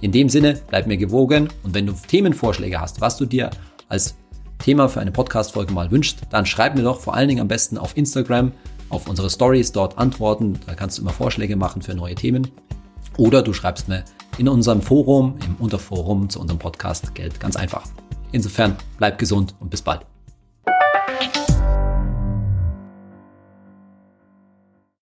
[0.00, 3.50] In dem Sinne, bleib mir gewogen und wenn du Themenvorschläge hast, was du dir
[3.88, 4.16] als
[4.58, 7.76] Thema für eine Podcast-Folge mal wünscht, dann schreib mir doch vor allen Dingen am besten
[7.76, 8.52] auf Instagram,
[8.88, 10.58] auf unsere Stories dort antworten.
[10.66, 12.50] Da kannst du immer Vorschläge machen für neue Themen.
[13.16, 14.04] Oder du schreibst mir
[14.38, 17.84] in unserem Forum, im Unterforum zu unserem Podcast Geld ganz einfach.
[18.32, 20.13] Insofern bleib gesund und bis bald.